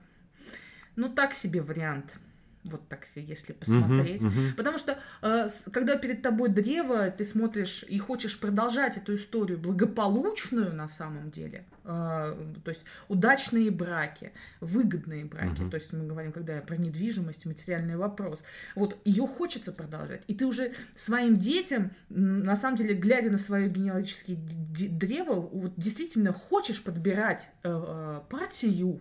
ну, 0.95 1.09
так 1.09 1.33
себе 1.33 1.61
вариант 1.61 2.19
вот 2.63 2.87
так, 2.89 3.07
если 3.15 3.53
посмотреть. 3.53 4.21
Uh-huh, 4.21 4.29
uh-huh. 4.29 4.53
Потому 4.55 4.77
что, 4.77 4.99
э, 5.21 5.47
когда 5.71 5.95
перед 5.95 6.21
тобой 6.21 6.49
древо, 6.49 7.09
ты 7.09 7.23
смотришь 7.23 7.85
и 7.87 7.97
хочешь 7.97 8.39
продолжать 8.39 8.97
эту 8.97 9.15
историю 9.15 9.57
благополучную 9.57 10.73
на 10.73 10.87
самом 10.87 11.31
деле, 11.31 11.65
э, 11.85 11.87
то 11.87 12.69
есть 12.69 12.83
удачные 13.07 13.71
браки, 13.71 14.33
выгодные 14.59 15.25
браки, 15.25 15.61
uh-huh. 15.61 15.69
то 15.69 15.75
есть 15.75 15.93
мы 15.93 16.05
говорим, 16.05 16.31
когда 16.31 16.59
про 16.61 16.75
недвижимость, 16.75 17.45
материальный 17.45 17.95
вопрос, 17.95 18.43
вот 18.75 18.97
ее 19.05 19.25
хочется 19.25 19.71
продолжать. 19.71 20.23
И 20.27 20.35
ты 20.35 20.45
уже 20.45 20.73
своим 20.95 21.37
детям, 21.37 21.91
на 22.09 22.55
самом 22.55 22.75
деле, 22.75 22.93
глядя 22.93 23.29
на 23.29 23.37
свое 23.37 23.69
генеалогическое 23.69 24.37
древо, 24.37 25.35
вот 25.35 25.73
действительно 25.77 26.33
хочешь 26.33 26.83
подбирать 26.83 27.49
э, 27.63 28.21
партию, 28.29 28.99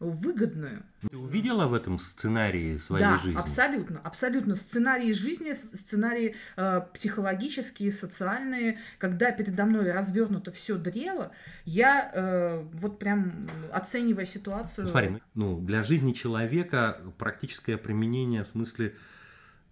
выгодную. 0.00 0.84
Ты 1.10 1.16
увидела 1.16 1.66
в 1.66 1.74
этом 1.74 1.98
сценарии 1.98 2.76
своей 2.78 3.04
да, 3.04 3.18
жизни? 3.18 3.34
Да, 3.34 3.40
абсолютно, 3.40 4.00
абсолютно. 4.00 4.56
Сценарии 4.56 5.12
жизни, 5.12 5.52
сценарии 5.52 6.36
э, 6.56 6.82
психологические, 6.94 7.90
социальные. 7.90 8.78
Когда 8.98 9.32
передо 9.32 9.64
мной 9.64 9.90
развернуто 9.90 10.52
все 10.52 10.76
древо, 10.76 11.32
я 11.64 12.10
э, 12.12 12.64
вот 12.74 12.98
прям 12.98 13.48
оценивая 13.72 14.24
ситуацию... 14.24 14.84
Ну, 14.84 14.90
смотри, 14.90 15.16
ну, 15.34 15.60
для 15.60 15.82
жизни 15.82 16.12
человека 16.12 17.00
практическое 17.18 17.76
применение 17.76 18.44
в 18.44 18.48
смысле 18.48 18.94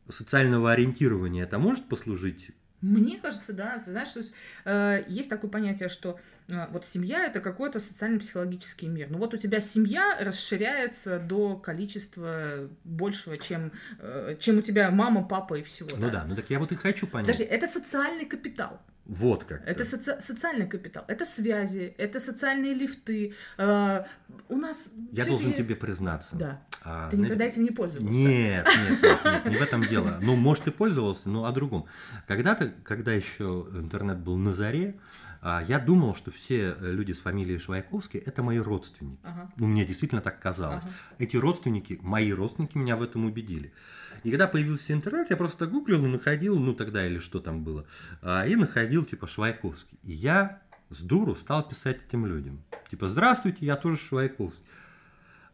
социального 0.08 0.72
ориентирования, 0.72 1.44
это 1.44 1.58
может 1.58 1.88
послужить 1.88 2.50
мне 2.80 3.18
кажется, 3.18 3.52
да. 3.52 3.78
Ты 3.78 3.90
знаешь, 3.90 4.08
что 4.08 4.20
э, 4.64 5.04
есть 5.08 5.30
такое 5.30 5.50
понятие, 5.50 5.88
что 5.88 6.18
э, 6.48 6.66
вот 6.70 6.86
семья 6.86 7.24
это 7.24 7.40
какой-то 7.40 7.80
социально-психологический 7.80 8.86
мир. 8.88 9.08
Ну 9.10 9.18
вот 9.18 9.34
у 9.34 9.36
тебя 9.36 9.60
семья 9.60 10.18
расширяется 10.20 11.18
до 11.18 11.56
количества 11.56 12.68
большего, 12.84 13.38
чем, 13.38 13.72
э, 13.98 14.36
чем 14.38 14.58
у 14.58 14.62
тебя 14.62 14.90
мама, 14.90 15.26
папа 15.26 15.54
и 15.54 15.62
всего. 15.62 15.88
Ну 15.96 16.06
да? 16.06 16.20
да, 16.20 16.24
ну 16.24 16.36
так 16.36 16.50
я 16.50 16.58
вот 16.58 16.72
и 16.72 16.76
хочу 16.76 17.06
понять. 17.06 17.26
Подожди, 17.26 17.44
это 17.44 17.66
социальный 17.66 18.26
капитал. 18.26 18.80
Вот 19.06 19.44
как. 19.44 19.66
Это 19.66 19.84
соци- 19.84 20.20
социальный 20.20 20.66
капитал, 20.66 21.04
это 21.06 21.24
связи, 21.24 21.94
это 21.96 22.18
социальные 22.18 22.74
лифты. 22.74 23.34
Э, 23.56 24.04
у 24.48 24.56
нас. 24.56 24.90
Я 25.12 25.24
должен 25.24 25.50
эти... 25.50 25.58
тебе 25.58 25.76
признаться. 25.76 26.34
Да. 26.34 26.62
А, 26.84 27.08
Ты 27.10 27.16
никогда 27.16 27.44
этим 27.44 27.64
не 27.64 27.70
пользовался? 27.70 28.12
Нет, 28.12 28.66
нет, 28.66 29.02
нет, 29.02 29.24
нет, 29.24 29.46
не 29.46 29.56
в 29.56 29.62
этом 29.62 29.82
дело. 29.82 30.18
Ну, 30.22 30.36
может, 30.36 30.66
и 30.68 30.70
пользовался, 30.70 31.28
но 31.28 31.44
о 31.44 31.52
другом. 31.52 31.86
Когда-то, 32.26 32.72
когда 32.84 33.12
еще 33.12 33.66
интернет 33.72 34.18
был 34.18 34.36
на 34.36 34.54
заре, 34.54 34.96
а, 35.42 35.64
я 35.66 35.78
думал, 35.78 36.14
что 36.14 36.30
все 36.30 36.76
люди 36.80 37.12
с 37.12 37.18
фамилией 37.18 37.58
Швайковский 37.58 38.20
это 38.20 38.42
мои 38.42 38.58
родственники. 38.58 39.20
Ага. 39.22 39.50
Ну, 39.56 39.66
мне 39.66 39.84
действительно 39.84 40.20
так 40.20 40.40
казалось. 40.40 40.82
Ага. 40.84 40.92
Эти 41.18 41.36
родственники, 41.36 41.98
мои 42.02 42.32
родственники 42.32 42.76
меня 42.78 42.96
в 42.96 43.02
этом 43.02 43.24
убедили. 43.24 43.72
И 44.22 44.30
когда 44.30 44.46
появился 44.48 44.92
интернет, 44.92 45.30
я 45.30 45.36
просто 45.36 45.66
гуглил 45.66 46.04
и 46.04 46.08
находил, 46.08 46.58
ну 46.58 46.74
тогда 46.74 47.06
или 47.06 47.18
что 47.18 47.38
там 47.38 47.62
было, 47.62 47.86
а, 48.22 48.46
и 48.46 48.56
находил 48.56 49.04
типа 49.04 49.26
Швайковский. 49.26 49.98
И 50.02 50.12
я 50.12 50.62
с 50.90 51.00
дуру 51.00 51.34
стал 51.34 51.68
писать 51.68 52.00
этим 52.06 52.26
людям. 52.26 52.62
Типа, 52.90 53.08
здравствуйте, 53.08 53.66
я 53.66 53.76
тоже 53.76 53.98
Швайковский. 53.98 54.64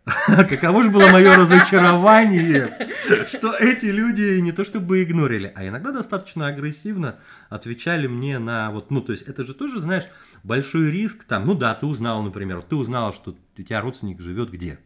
Каково 0.26 0.82
же 0.82 0.90
было 0.90 1.08
мое 1.08 1.36
разочарование, 1.36 2.90
что 3.28 3.54
эти 3.54 3.86
люди 3.86 4.40
не 4.40 4.50
то 4.50 4.64
чтобы 4.64 5.02
игнорили, 5.02 5.52
а 5.54 5.66
иногда 5.66 5.92
достаточно 5.92 6.48
агрессивно 6.48 7.20
отвечали 7.50 8.08
мне 8.08 8.40
на 8.40 8.72
вот, 8.72 8.90
ну, 8.90 9.00
то 9.00 9.12
есть 9.12 9.22
это 9.28 9.44
же 9.44 9.54
тоже, 9.54 9.80
знаешь, 9.80 10.04
большой 10.42 10.90
риск 10.90 11.22
там, 11.24 11.44
ну 11.44 11.54
да, 11.54 11.74
ты 11.74 11.86
узнал, 11.86 12.22
например, 12.22 12.62
ты 12.62 12.74
узнала, 12.74 13.12
что 13.12 13.36
у 13.56 13.62
тебя 13.62 13.80
родственник 13.80 14.20
живет 14.20 14.50
где? 14.50 14.80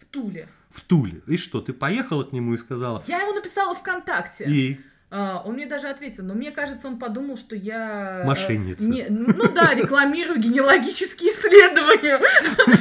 В 0.00 0.06
Туле 0.06 0.48
в 0.74 0.80
Туле. 0.80 1.22
И 1.26 1.36
что, 1.36 1.60
ты 1.60 1.72
поехала 1.72 2.24
к 2.24 2.32
нему 2.32 2.54
и 2.54 2.56
сказала? 2.56 3.02
Я 3.06 3.22
ему 3.22 3.32
написала 3.32 3.74
ВКонтакте. 3.74 4.44
И? 4.44 4.80
Uh, 5.14 5.42
он 5.44 5.54
мне 5.54 5.66
даже 5.66 5.86
ответил, 5.86 6.24
но 6.24 6.34
мне 6.34 6.50
кажется, 6.50 6.88
он 6.88 6.98
подумал, 6.98 7.36
что 7.36 7.54
я... 7.54 8.22
Э, 8.22 8.26
Мошенница. 8.26 8.82
Не, 8.82 9.06
ну 9.08 9.48
да, 9.54 9.72
рекламирую 9.72 10.40
генеалогические 10.40 11.30
исследования. 11.30 12.20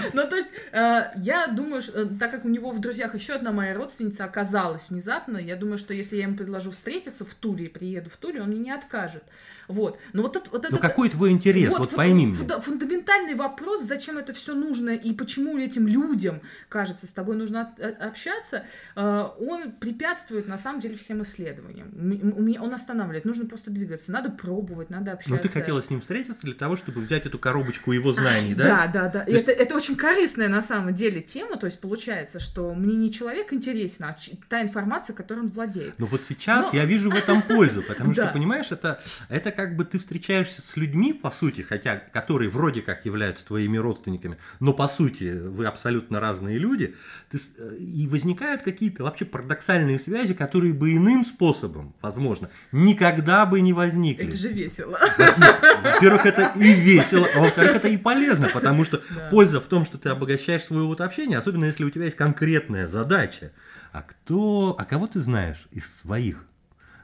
ну, 0.14 0.28
то 0.28 0.36
есть, 0.38 0.50
uh, 0.72 1.12
я 1.18 1.46
думаю, 1.46 1.84
что, 1.84 2.08
так 2.18 2.32
как 2.32 2.46
у 2.46 2.50
него 2.50 2.72
в 2.72 2.80
друзьях 2.80 3.14
еще 3.14 3.34
одна 3.34 3.52
моя 3.52 3.76
родственница 3.76 4.26
оказалась 4.26 4.90
внезапно, 4.90 5.38
я 5.38 5.56
думаю, 5.56 5.78
что 5.78 5.94
если 5.94 6.16
я 6.16 6.24
ему 6.24 6.36
предложу 6.36 6.72
встретиться 6.72 7.24
в 7.24 7.36
Туле 7.36 7.66
и 7.66 7.70
приеду 7.70 8.10
в 8.10 8.18
Туле, 8.18 8.42
он 8.42 8.48
мне 8.48 8.58
не 8.58 8.72
откажет. 8.72 9.24
Вот. 9.68 10.00
Но 10.14 10.24
вот, 10.24 10.36
это, 10.36 10.50
вот 10.50 10.66
это... 10.66 10.76
какой 10.78 11.10
твой 11.10 11.30
интерес? 11.30 11.70
Вот, 11.70 11.82
вот 11.82 11.92
пойми 11.92 12.34
фу- 12.34 12.62
Фундаментальный 12.62 13.36
вопрос, 13.36 13.84
зачем 13.84 14.18
это 14.18 14.34
все 14.34 14.56
нужно 14.56 14.90
и 14.90 15.14
почему 15.14 15.60
этим 15.60 15.88
людям, 15.88 16.42
кажется, 16.68 17.06
с 17.06 17.12
тобой 17.12 17.36
нужно 17.36 17.76
общаться, 18.00 18.66
он 18.96 19.72
препятствует, 19.80 20.48
на 20.48 20.58
самом 20.58 20.80
деле, 20.80 20.96
всем 20.96 21.22
исследованиям 21.22 21.92
у 22.32 22.42
меня, 22.42 22.62
он 22.62 22.74
останавливает. 22.74 23.26
Нужно 23.26 23.46
просто 23.46 23.70
двигаться. 23.70 24.12
Надо 24.12 24.30
пробовать, 24.30 24.90
надо 24.90 25.14
общаться. 25.14 25.34
Но 25.34 25.38
ты 25.38 25.50
хотела 25.50 25.82
с 25.82 25.90
ним 25.90 26.02
встретиться 26.02 26.42
для 26.44 26.54
того, 26.54 26.76
чтобы 26.76 27.02
взять 27.02 27.26
эту 27.26 27.38
коробочку 27.38 27.92
его 27.92 28.14
знаний, 28.14 28.56
да? 28.56 28.64
Да, 28.64 28.88
да, 28.88 29.10
да. 29.10 29.24
Есть... 29.26 29.44
Это, 29.44 29.52
это 29.52 29.76
очень 29.76 29.96
корыстная 29.96 30.48
на 30.48 30.62
самом 30.62 30.94
деле 30.94 31.22
тема. 31.22 31.58
То 31.58 31.66
есть 31.66 31.80
получается, 31.80 32.40
что 32.40 32.74
мне 32.74 32.96
не 32.96 33.12
человек 33.12 33.52
интересен, 33.52 34.06
а 34.06 34.16
та 34.48 34.62
информация, 34.62 35.14
которой 35.14 35.42
он 35.42 35.48
владеет. 35.48 35.96
Но 36.00 36.06
вот 36.06 36.22
сейчас 36.28 36.72
Но... 36.72 36.80
я 36.80 36.86
вижу 36.86 37.12
в 37.12 37.16
этом 37.16 37.42
пользу, 37.42 37.84
потому 37.84 38.14
что, 38.14 38.28
понимаешь, 38.28 38.72
это, 38.72 39.02
это 39.30 39.52
как 39.52 39.76
бы 39.76 39.84
ты 39.84 40.00
встречаешься 40.00 40.62
с 40.62 40.78
людьми, 40.78 41.14
по 41.14 41.32
сути, 41.32 41.62
хотя 41.62 41.98
которые 41.98 42.50
вроде 42.50 42.82
как 42.82 43.06
являются 43.06 43.46
твоими 43.46 43.78
родственниками, 43.78 44.38
но 44.60 44.74
по 44.74 44.88
сути 44.88 45.38
вы 45.38 45.66
абсолютно 45.66 46.20
разные 46.20 46.58
люди, 46.58 46.96
ты, 47.30 47.40
э, 47.58 47.76
и 47.78 48.08
возникают 48.08 48.62
какие-то 48.62 49.04
вообще 49.04 49.26
парадоксальные 49.26 50.00
связи, 50.00 50.34
которые 50.34 50.74
бы 50.74 50.94
иным 50.94 51.26
способом, 51.26 51.94
возможно, 52.14 52.50
никогда 52.72 53.46
бы 53.46 53.62
не 53.62 53.74
возникли. 53.74 54.28
Это 54.28 54.38
же 54.38 54.50
весело. 54.50 55.00
Во-первых, 55.18 56.26
это 56.26 56.54
и 56.56 56.74
весело, 56.74 57.28
а 57.36 57.40
во-вторых, 57.40 57.76
это 57.76 57.88
и 57.88 57.98
полезно, 57.98 58.50
потому 58.50 58.86
что 58.86 59.02
да. 59.16 59.30
польза 59.30 59.60
в 59.60 59.66
том, 59.66 59.86
что 59.86 59.98
ты 59.98 60.10
обогащаешь 60.10 60.64
свое 60.64 60.84
вот 60.84 61.02
общение, 61.02 61.38
особенно 61.38 61.66
если 61.66 61.84
у 61.84 61.90
тебя 61.90 62.06
есть 62.06 62.18
конкретная 62.18 62.88
задача. 62.88 63.52
А 63.92 64.02
кто, 64.02 64.76
а 64.78 64.86
кого 64.86 65.08
ты 65.08 65.20
знаешь 65.20 65.68
из 65.72 65.86
своих 65.96 66.46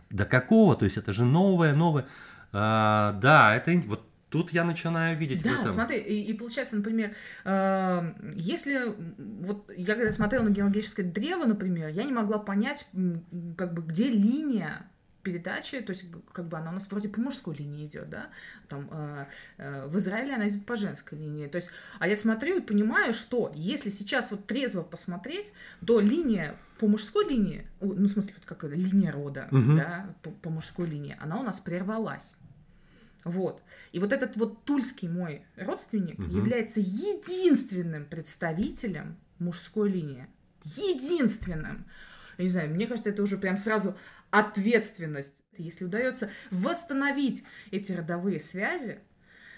До 0.09 0.25
какого? 0.25 0.75
То 0.75 0.85
есть 0.85 0.97
это 0.97 1.13
же 1.13 1.25
новое, 1.25 1.73
новое. 1.73 2.07
А, 2.51 3.13
да, 3.13 3.55
это 3.55 3.71
вот 3.85 4.09
Тут 4.29 4.53
я 4.53 4.63
начинаю 4.63 5.17
видеть 5.17 5.41
да, 5.41 5.49
в 5.49 5.61
этом. 5.61 5.71
смотри, 5.71 5.97
и, 5.97 6.21
и 6.21 6.33
получается, 6.33 6.75
например, 6.75 7.13
э, 7.45 8.13
если 8.35 8.93
вот 9.17 9.71
я 9.75 9.95
когда 9.95 10.11
смотрела 10.11 10.43
на 10.43 10.49
геологическое 10.49 11.05
древо, 11.05 11.45
например, 11.45 11.89
я 11.89 12.03
не 12.03 12.11
могла 12.11 12.37
понять, 12.37 12.87
как 13.57 13.73
бы 13.73 13.81
где 13.81 14.07
линия 14.07 14.85
передачи, 15.23 15.81
то 15.81 15.91
есть 15.91 16.05
как 16.33 16.47
бы 16.47 16.57
она 16.57 16.71
у 16.71 16.73
нас 16.73 16.89
вроде 16.89 17.09
по 17.09 17.19
мужской 17.19 17.55
линии 17.55 17.87
идет, 17.87 18.09
да, 18.09 18.29
там 18.67 18.89
э, 18.91 19.25
э, 19.57 19.87
в 19.87 19.97
Израиле 19.97 20.35
она 20.35 20.49
идет 20.49 20.65
по 20.65 20.75
женской 20.75 21.17
линии, 21.17 21.47
то 21.47 21.57
есть, 21.57 21.69
а 21.99 22.07
я 22.07 22.15
смотрю 22.15 22.57
и 22.57 22.61
понимаю, 22.61 23.13
что 23.13 23.51
если 23.53 23.89
сейчас 23.89 24.31
вот 24.31 24.47
трезво 24.47 24.81
посмотреть, 24.81 25.51
то 25.85 25.99
линия 25.99 26.55
по 26.79 26.87
мужской 26.87 27.27
линии, 27.27 27.67
ну 27.81 28.05
в 28.05 28.09
смысле 28.09 28.33
вот 28.37 28.45
как 28.45 28.63
линия 28.71 29.11
рода, 29.11 29.47
угу. 29.51 29.75
да, 29.75 30.15
по, 30.23 30.31
по 30.31 30.49
мужской 30.49 30.87
линии, 30.87 31.17
она 31.19 31.39
у 31.39 31.43
нас 31.43 31.59
прервалась. 31.59 32.35
Вот. 33.25 33.61
И 33.91 33.99
вот 33.99 34.13
этот 34.13 34.37
вот 34.37 34.63
тульский 34.63 35.09
мой 35.09 35.43
родственник 35.57 36.19
угу. 36.19 36.31
является 36.31 36.79
единственным 36.79 38.05
представителем 38.05 39.17
мужской 39.39 39.89
линии. 39.89 40.27
Единственным. 40.63 41.85
Я 42.37 42.43
не 42.45 42.49
знаю, 42.49 42.69
мне 42.69 42.87
кажется, 42.87 43.09
это 43.09 43.21
уже 43.21 43.37
прям 43.37 43.57
сразу 43.57 43.97
ответственность. 44.31 45.43
Если 45.57 45.85
удается 45.85 46.29
восстановить 46.51 47.43
эти 47.71 47.91
родовые 47.91 48.39
связи, 48.39 48.99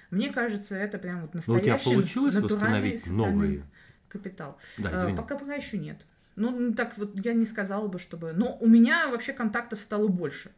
мне 0.09 0.31
кажется, 0.31 0.75
это 0.75 0.97
прям 0.97 1.21
вот 1.21 1.33
настоящий 1.33 1.69
Но 1.69 1.75
у 1.75 1.79
тебя 1.79 1.93
получилось 1.93 2.35
восстановить 2.35 3.07
новые? 3.07 3.63
капитал. 4.07 4.57
Да, 4.77 5.07
а, 5.07 5.15
пока 5.15 5.37
пока 5.37 5.53
еще 5.55 5.77
нет. 5.77 6.05
Ну, 6.35 6.73
так 6.73 6.97
вот 6.97 7.17
я 7.23 7.33
не 7.33 7.45
сказала 7.45 7.87
бы, 7.87 7.97
чтобы... 7.97 8.33
Но 8.33 8.57
у 8.59 8.67
меня 8.67 9.09
вообще 9.09 9.31
контактов 9.31 9.79
стало 9.79 10.07
больше. 10.07 10.51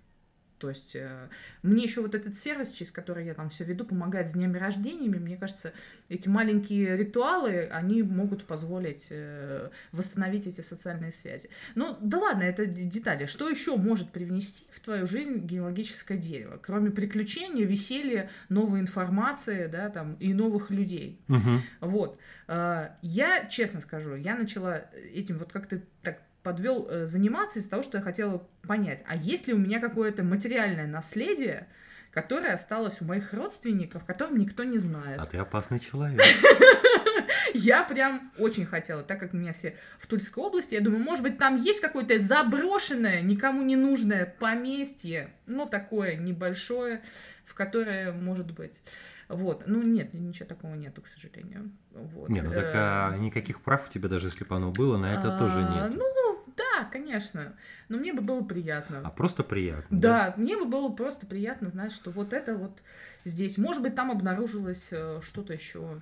То 0.64 0.70
есть 0.70 0.96
э, 0.96 1.28
мне 1.62 1.84
еще 1.84 2.00
вот 2.00 2.16
этот 2.16 2.38
сервис, 2.38 2.70
через 2.70 2.90
который 2.90 3.26
я 3.26 3.34
там 3.34 3.50
все 3.50 3.66
веду, 3.66 3.84
помогает 3.84 4.30
с 4.30 4.32
днями 4.32 4.58
рождениями. 4.58 5.18
Мне 5.18 5.36
кажется, 5.36 5.74
эти 6.08 6.30
маленькие 6.30 6.96
ритуалы, 6.96 7.68
они 7.70 8.02
могут 8.02 8.46
позволить 8.46 9.08
э, 9.10 9.72
восстановить 9.92 10.48
эти 10.48 10.62
социальные 10.62 11.12
связи. 11.12 11.50
Ну, 11.76 11.98
да 12.00 12.18
ладно, 12.18 12.44
это 12.44 12.66
детали. 12.66 13.26
Что 13.26 13.50
еще 13.50 13.76
может 13.76 14.12
привнести 14.12 14.64
в 14.72 14.80
твою 14.80 15.06
жизнь 15.06 15.40
генеалогическое 15.40 16.18
дерево? 16.18 16.58
Кроме 16.64 16.92
приключений, 16.92 17.66
веселья, 17.66 18.30
новой 18.48 18.80
информации, 18.80 19.68
да, 19.68 19.90
там, 19.90 20.14
и 20.22 20.34
новых 20.34 20.72
людей. 20.72 21.20
Угу. 21.28 21.62
Вот. 21.82 22.20
Э, 22.48 22.92
я, 23.02 23.48
честно 23.48 23.82
скажу, 23.82 24.16
я 24.16 24.38
начала 24.38 24.86
этим 25.14 25.40
вот 25.40 25.52
как-то 25.52 25.82
так 26.02 26.22
подвел 26.44 26.88
э, 26.90 27.06
заниматься 27.06 27.60
из-за 27.60 27.70
того, 27.70 27.84
что 27.84 27.98
я 27.98 28.04
хотела 28.04 28.46
понять, 28.68 29.04
а 29.08 29.16
есть 29.16 29.48
ли 29.48 29.54
у 29.54 29.58
меня 29.58 29.80
какое-то 29.80 30.24
материальное 30.24 30.88
наследие, 30.88 31.68
которое 32.12 32.54
осталось 32.54 33.02
у 33.02 33.06
моих 33.06 33.34
родственников, 33.34 34.06
которым 34.06 34.38
никто 34.38 34.64
не 34.64 34.78
знает. 34.78 35.20
А 35.20 35.26
ты 35.26 35.38
опасный 35.38 35.80
человек. 35.80 36.22
Я 37.54 37.84
прям 37.84 38.32
очень 38.38 38.66
хотела, 38.66 39.04
так 39.04 39.20
как 39.20 39.34
у 39.34 39.38
меня 39.38 39.54
все 39.54 39.76
в 40.00 40.08
Тульской 40.08 40.44
области, 40.44 40.74
я 40.74 40.82
думаю, 40.82 41.04
может 41.04 41.22
быть, 41.22 41.38
там 41.38 41.56
есть 41.58 41.82
какое-то 41.82 42.18
заброшенное, 42.18 43.22
никому 43.22 43.62
не 43.62 43.76
нужное 43.76 44.26
поместье, 44.26 45.30
ну, 45.46 45.68
такое 45.68 46.16
небольшое, 46.16 47.04
в 47.46 47.54
которое, 47.54 48.12
может 48.12 48.52
быть, 48.52 48.82
вот. 49.28 49.64
Ну, 49.68 49.82
нет, 49.82 50.14
ничего 50.14 50.48
такого 50.48 50.74
нету, 50.76 51.02
к 51.02 51.08
сожалению. 51.08 51.72
Вот. 51.92 52.30
Нет, 52.30 52.44
ну 52.46 52.52
так 52.52 52.72
а, 52.74 53.18
никаких 53.18 53.62
прав 53.62 53.88
у 53.88 53.92
тебя, 53.92 54.10
даже 54.10 54.28
если 54.28 54.44
бы 54.44 54.56
оно 54.56 54.72
было, 54.72 54.98
на 54.98 55.14
это 55.14 55.36
а, 55.36 55.40
тоже 55.40 55.60
нет. 55.60 55.94
Ну, 55.96 56.33
да, 56.74 56.86
конечно. 56.86 57.54
Но 57.90 57.98
мне 57.98 58.14
бы 58.14 58.22
было 58.22 58.44
приятно. 58.44 59.02
А 59.04 59.10
просто 59.10 59.44
приятно? 59.44 59.98
Да, 59.98 60.34
да, 60.36 60.42
мне 60.42 60.58
бы 60.58 60.66
было 60.66 60.90
просто 60.90 61.26
приятно 61.26 61.70
знать, 61.70 61.92
что 61.92 62.12
вот 62.12 62.34
это 62.34 62.56
вот 62.56 62.82
здесь. 63.26 63.58
Может 63.58 63.82
быть, 63.82 63.96
там 63.96 64.12
обнаружилось 64.12 64.88
э, 64.92 65.20
что-то 65.22 65.54
еще. 65.54 66.00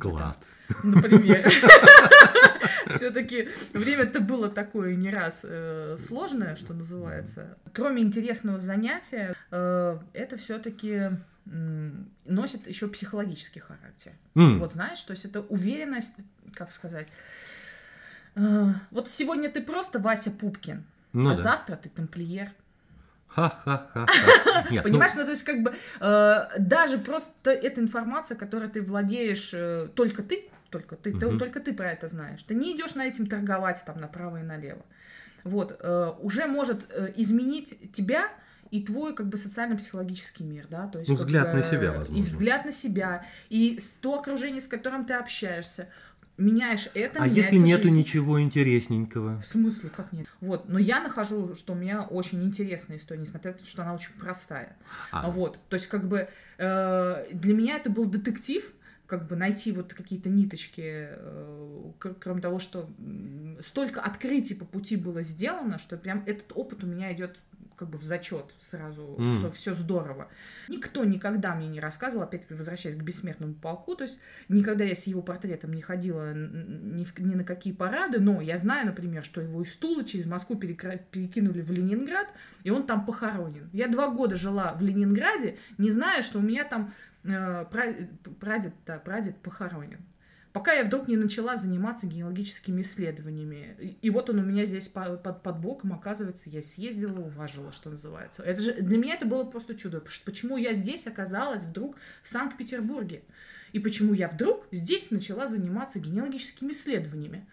Клад. 0.00 0.38
Например. 0.82 1.50
Все-таки 2.88 3.48
время-то 3.72 4.20
было 4.20 4.48
такое 4.48 4.94
не 4.96 5.10
раз 5.10 5.40
э, 5.44 5.96
сложное, 5.98 6.56
что 6.56 6.74
называется. 6.74 7.56
Кроме 7.72 8.02
интересного 8.02 8.58
занятия, 8.58 9.34
э, 9.50 9.98
это 10.12 10.36
все-таки 10.36 11.10
носит 12.26 12.68
еще 12.68 12.86
психологический 12.86 13.60
характер. 13.60 14.12
Mm. 14.36 14.58
Вот 14.58 14.72
знаешь, 14.72 15.00
то 15.00 15.12
есть 15.12 15.24
это 15.24 15.40
уверенность, 15.40 16.14
как 16.54 16.70
сказать. 16.70 17.08
Вот 18.34 19.10
сегодня 19.10 19.50
ты 19.50 19.60
просто 19.60 19.98
Вася 19.98 20.30
Пупкин, 20.30 20.84
ну, 21.12 21.30
а 21.30 21.36
да. 21.36 21.42
завтра 21.42 21.76
ты 21.76 21.88
тамплиер. 21.88 22.50
Ха-ха-ха. 23.28 24.06
Понимаешь, 24.82 25.12
ну... 25.14 25.24
то 25.24 25.30
есть 25.30 25.44
как 25.44 25.62
бы 25.62 25.74
э, 26.00 26.58
даже 26.58 26.98
просто 26.98 27.50
эта 27.50 27.80
информация, 27.80 28.36
которой 28.36 28.68
ты 28.68 28.82
владеешь 28.82 29.50
э, 29.54 29.88
только 29.94 30.22
ты, 30.22 30.48
только 30.70 30.96
ты, 30.96 31.14
угу. 31.14 31.38
только 31.38 31.60
ты 31.60 31.72
про 31.72 31.92
это 31.92 32.08
знаешь. 32.08 32.42
Ты 32.42 32.54
не 32.54 32.74
идешь 32.74 32.94
на 32.94 33.06
этим 33.06 33.26
торговать 33.26 33.82
там 33.86 34.00
направо 34.00 34.38
и 34.38 34.42
налево. 34.42 34.84
Вот 35.44 35.76
э, 35.80 36.12
уже 36.20 36.46
может 36.46 36.90
э, 36.90 37.12
изменить 37.16 37.92
тебя 37.92 38.28
и 38.70 38.82
твой 38.82 39.14
как 39.14 39.28
бы 39.28 39.36
социально-психологический 39.36 40.44
мир, 40.44 40.66
да, 40.70 40.86
то 40.86 40.98
есть 40.98 41.10
ну, 41.10 41.16
взгляд 41.16 41.48
бы, 41.48 41.54
на 41.54 41.62
себя, 41.62 41.90
возможно. 41.90 42.16
и 42.16 42.22
взгляд 42.22 42.64
на 42.64 42.72
себя, 42.72 43.24
и 43.48 43.80
то 44.00 44.18
окружение, 44.18 44.60
с 44.60 44.68
которым 44.68 45.04
ты 45.04 45.14
общаешься, 45.14 45.88
меняешь 46.40 46.88
это, 46.94 47.22
А 47.22 47.26
если 47.26 47.56
нету 47.56 47.84
жизнь. 47.84 47.98
ничего 47.98 48.40
интересненького? 48.40 49.40
В 49.40 49.46
смысле, 49.46 49.90
как 49.90 50.12
нет? 50.12 50.26
Вот, 50.40 50.68
но 50.68 50.78
я 50.78 51.00
нахожу, 51.00 51.54
что 51.54 51.74
у 51.74 51.76
меня 51.76 52.02
очень 52.02 52.42
интересная 52.42 52.96
история, 52.96 53.20
несмотря 53.20 53.52
на 53.52 53.58
то, 53.58 53.66
что 53.66 53.82
она 53.82 53.94
очень 53.94 54.12
простая. 54.18 54.76
А. 55.12 55.30
Вот, 55.30 55.58
то 55.68 55.74
есть 55.74 55.86
как 55.86 56.08
бы 56.08 56.28
э, 56.58 57.26
для 57.32 57.54
меня 57.54 57.76
это 57.76 57.90
был 57.90 58.06
детектив, 58.06 58.64
как 59.06 59.26
бы 59.26 59.36
найти 59.36 59.72
вот 59.72 59.92
какие-то 59.92 60.28
ниточки, 60.28 61.08
э, 61.10 61.90
кроме 62.20 62.40
того, 62.40 62.58
что 62.58 62.88
столько 63.66 64.00
открытий 64.00 64.54
по 64.54 64.64
пути 64.64 64.96
было 64.96 65.22
сделано, 65.22 65.78
что 65.78 65.96
прям 65.96 66.22
этот 66.26 66.52
опыт 66.54 66.84
у 66.84 66.86
меня 66.86 67.12
идет 67.12 67.38
как 67.80 67.88
бы 67.88 67.96
в 67.96 68.02
зачет 68.02 68.52
сразу, 68.60 69.16
mm. 69.18 69.38
что 69.38 69.50
все 69.50 69.72
здорово. 69.72 70.28
Никто 70.68 71.02
никогда 71.02 71.54
мне 71.54 71.66
не 71.66 71.80
рассказывал, 71.80 72.24
опять 72.24 72.42
возвращаясь 72.50 72.94
к 72.94 73.02
бессмертному 73.02 73.54
полку, 73.54 73.96
то 73.96 74.04
есть 74.04 74.20
никогда 74.50 74.84
я 74.84 74.94
с 74.94 75.04
его 75.04 75.22
портретом 75.22 75.72
не 75.72 75.80
ходила 75.80 76.34
ни, 76.34 77.04
в, 77.04 77.18
ни 77.18 77.34
на 77.34 77.42
какие 77.42 77.72
парады, 77.72 78.20
но 78.20 78.42
я 78.42 78.58
знаю, 78.58 78.84
например, 78.84 79.24
что 79.24 79.40
его 79.40 79.62
из 79.62 79.74
Тула 79.76 80.04
через 80.04 80.26
Москву 80.26 80.56
перекинули 80.56 81.62
в 81.62 81.70
Ленинград, 81.70 82.28
и 82.64 82.70
он 82.70 82.84
там 82.84 83.06
похоронен. 83.06 83.70
Я 83.72 83.88
два 83.88 84.10
года 84.10 84.36
жила 84.36 84.74
в 84.74 84.82
Ленинграде, 84.82 85.56
не 85.78 85.90
зная, 85.90 86.22
что 86.22 86.38
у 86.38 86.42
меня 86.42 86.64
там 86.64 86.92
э, 87.24 87.64
прадед, 88.40 88.74
да, 88.84 88.98
прадед 88.98 89.36
похоронен 89.38 90.00
пока 90.52 90.72
я 90.72 90.84
вдруг 90.84 91.08
не 91.08 91.16
начала 91.16 91.56
заниматься 91.56 92.06
генеалогическими 92.06 92.82
исследованиями. 92.82 93.96
И, 94.02 94.10
вот 94.10 94.30
он 94.30 94.38
у 94.40 94.42
меня 94.42 94.64
здесь 94.64 94.88
под, 94.88 95.22
под, 95.22 95.42
под 95.42 95.58
боком, 95.60 95.92
оказывается, 95.92 96.50
я 96.50 96.62
съездила, 96.62 97.20
уважила, 97.20 97.72
что 97.72 97.90
называется. 97.90 98.42
Это 98.42 98.60
же, 98.60 98.72
для 98.74 98.98
меня 98.98 99.14
это 99.14 99.26
было 99.26 99.44
просто 99.44 99.74
чудо. 99.74 100.02
Почему 100.24 100.56
я 100.56 100.74
здесь 100.74 101.06
оказалась 101.06 101.62
вдруг 101.62 101.96
в 102.22 102.28
Санкт-Петербурге? 102.28 103.22
И 103.72 103.78
почему 103.78 104.14
я 104.14 104.28
вдруг 104.28 104.66
здесь 104.72 105.10
начала 105.10 105.46
заниматься 105.46 106.00
генеалогическими 106.00 106.72
исследованиями? 106.72 107.46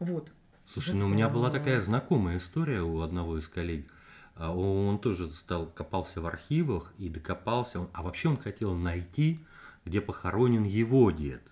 Вот. 0.00 0.30
Слушай, 0.66 0.94
ну 0.94 1.06
у 1.06 1.08
меня 1.08 1.28
была 1.28 1.50
такая 1.50 1.80
знакомая 1.80 2.38
история 2.38 2.82
у 2.82 3.00
одного 3.00 3.38
из 3.38 3.46
коллег. 3.48 3.86
А, 4.34 4.54
он 4.54 4.98
тоже 4.98 5.30
стал, 5.30 5.66
копался 5.66 6.20
в 6.20 6.26
архивах 6.26 6.92
и 6.98 7.08
докопался. 7.08 7.86
А 7.92 8.02
вообще 8.02 8.28
он 8.28 8.36
хотел 8.36 8.74
найти, 8.74 9.40
где 9.84 10.00
похоронен 10.00 10.64
его 10.64 11.10
дед. 11.10 11.42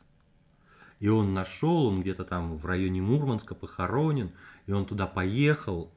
И 1.00 1.08
он 1.08 1.32
нашел, 1.32 1.86
он 1.86 2.02
где-то 2.02 2.24
там 2.24 2.56
в 2.56 2.66
районе 2.66 3.00
Мурманска 3.00 3.54
похоронен, 3.54 4.32
и 4.66 4.72
он 4.72 4.84
туда 4.84 5.06
поехал, 5.06 5.92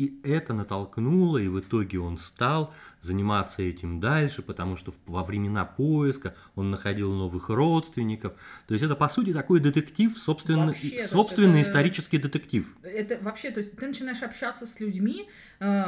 и 0.00 0.18
это 0.24 0.54
натолкнуло, 0.54 1.36
и 1.36 1.48
в 1.48 1.60
итоге 1.60 2.00
он 2.00 2.16
стал 2.16 2.72
заниматься 3.02 3.60
этим 3.60 4.00
дальше, 4.00 4.40
потому 4.40 4.78
что 4.78 4.94
во 5.04 5.24
времена 5.24 5.66
поиска 5.66 6.34
он 6.54 6.70
находил 6.70 7.12
новых 7.12 7.50
родственников. 7.50 8.32
То 8.66 8.72
есть 8.72 8.82
это, 8.82 8.96
по 8.96 9.10
сути, 9.10 9.34
такой 9.34 9.60
детектив, 9.60 10.16
собственно, 10.16 10.68
вообще, 10.68 11.06
собственный 11.06 11.60
это, 11.60 11.68
исторический 11.68 12.16
детектив. 12.16 12.66
Это 12.82 13.18
вообще, 13.22 13.50
то 13.50 13.58
есть 13.58 13.76
ты 13.76 13.88
начинаешь 13.88 14.22
общаться 14.22 14.64
с 14.64 14.80
людьми, 14.80 15.28
э, 15.60 15.84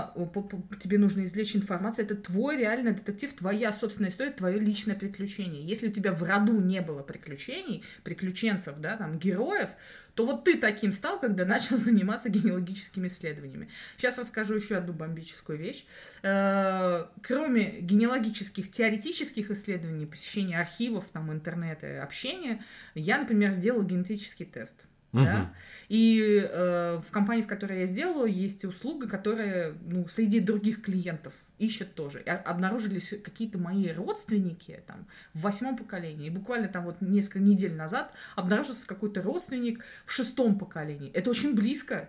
тебе 0.79 0.98
нужно 0.98 1.25
извлечь 1.25 1.57
информацию, 1.57 2.05
это 2.05 2.14
твой 2.16 2.59
реальный 2.59 2.92
детектив, 2.92 3.33
твоя 3.33 3.72
собственная 3.72 4.11
история, 4.11 4.33
твое 4.33 4.59
личное 4.59 4.94
приключение. 4.94 5.64
Если 5.64 5.88
у 5.88 5.90
тебя 5.90 6.12
в 6.12 6.22
роду 6.22 6.61
не 6.61 6.83
было 6.83 7.03
приключений, 7.03 7.83
приключенцев, 8.05 8.75
да, 8.79 8.98
там, 8.98 9.18
героев, 9.18 9.70
то 10.14 10.27
вот 10.27 10.44
ты 10.44 10.59
таким 10.59 10.92
стал, 10.92 11.18
когда 11.20 11.44
начал 11.44 11.77
заниматься 11.79 12.29
генеалогическими 12.29 13.09
исследованиями. 13.09 13.68
Сейчас 13.96 14.18
расскажу 14.18 14.55
еще 14.55 14.77
одну 14.77 14.92
бомбическую 14.92 15.59
вещь. 15.59 15.85
Э, 16.22 17.07
кроме 17.22 17.81
генеалогических 17.81 18.70
теоретических 18.70 19.51
исследований, 19.51 20.07
посещения 20.07 20.59
архивов, 20.59 21.07
там, 21.12 21.33
интернета, 21.33 22.03
общения, 22.03 22.64
я, 22.94 23.18
например, 23.18 23.53
сделала 23.53 23.85
генетический 23.85 24.46
тест. 24.46 24.87
Угу. 25.12 25.25
Да? 25.25 25.53
И 25.88 26.48
э, 26.51 27.01
в 27.07 27.11
компании, 27.11 27.42
в 27.42 27.46
которой 27.46 27.81
я 27.81 27.87
сделала, 27.87 28.25
есть 28.25 28.64
услуга, 28.64 29.09
которая 29.09 29.75
ну, 29.85 30.09
среди 30.09 30.40
других 30.40 30.81
клиентов 30.81 31.35
ищет 31.59 31.94
тоже. 31.94 32.22
И 32.22 32.29
обнаружились 32.31 33.14
какие-то 33.22 33.59
мои 33.59 33.92
родственники 33.92 34.83
там, 34.87 35.07
в 35.35 35.42
восьмом 35.42 35.77
поколении. 35.77 36.29
И 36.29 36.31
буквально 36.31 36.68
там 36.68 36.85
вот 36.85 37.03
несколько 37.03 37.40
недель 37.40 37.75
назад 37.75 38.12
обнаружился 38.37 38.87
какой-то 38.87 39.20
родственник 39.20 39.85
в 40.07 40.12
шестом 40.12 40.59
поколении. 40.59 41.11
Это 41.12 41.29
очень 41.29 41.55
близко. 41.55 42.09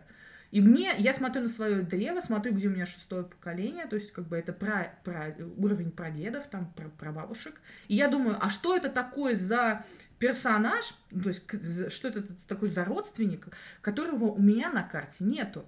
И 0.51 0.61
мне, 0.61 0.93
я 0.99 1.13
смотрю 1.13 1.41
на 1.41 1.49
свое 1.49 1.81
древо, 1.81 2.19
смотрю, 2.19 2.53
где 2.53 2.67
у 2.67 2.71
меня 2.71 2.85
шестое 2.85 3.23
поколение, 3.23 3.87
то 3.87 3.95
есть 3.95 4.11
как 4.13 4.27
бы 4.27 4.37
это 4.37 4.53
про, 4.53 4.93
про 5.03 5.35
уровень 5.57 5.89
прадедов, 5.89 6.47
там 6.47 6.71
про, 6.73 6.89
про 6.89 7.11
бабушек. 7.11 7.59
И 7.87 7.95
я 7.95 8.07
думаю, 8.07 8.37
а 8.39 8.51
что 8.51 8.77
это 8.77 8.89
такое 8.89 9.33
за 9.33 9.83
персонаж, 10.23 10.93
то 11.11 11.27
есть 11.27 11.91
что 11.91 12.07
это 12.07 12.23
такой 12.47 12.69
за 12.69 12.85
родственник, 12.85 13.47
которого 13.81 14.27
у 14.31 14.41
меня 14.41 14.69
на 14.69 14.81
карте 14.81 15.25
нету? 15.25 15.65